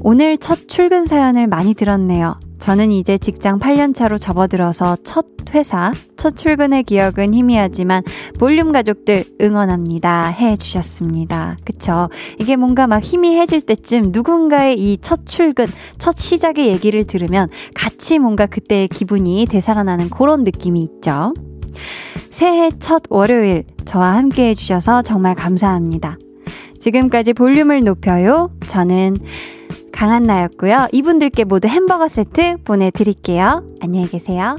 [0.00, 2.38] 오늘 첫 출근 사연을 많이 들었네요.
[2.58, 8.02] 저는 이제 직장 8년차로 접어들어서 첫 회사, 첫 출근의 기억은 희미하지만
[8.38, 10.26] 볼륨 가족들 응원합니다.
[10.26, 11.56] 해 주셨습니다.
[11.64, 12.08] 그쵸?
[12.40, 15.66] 이게 뭔가 막 희미해질 때쯤 누군가의 이 첫 출근,
[15.98, 21.32] 첫 시작의 얘기를 들으면 같이 뭔가 그때의 기분이 되살아나는 그런 느낌이 있죠.
[22.30, 26.18] 새해 첫 월요일 저와 함께 해주셔서 정말 감사합니다.
[26.86, 28.48] 지금까지 볼륨을 높여요.
[28.68, 29.16] 저는
[29.92, 30.86] 강한나였고요.
[30.92, 33.66] 이분들께 모두 햄버거 세트 보내드릴게요.
[33.80, 34.56] 안녕히 계세요.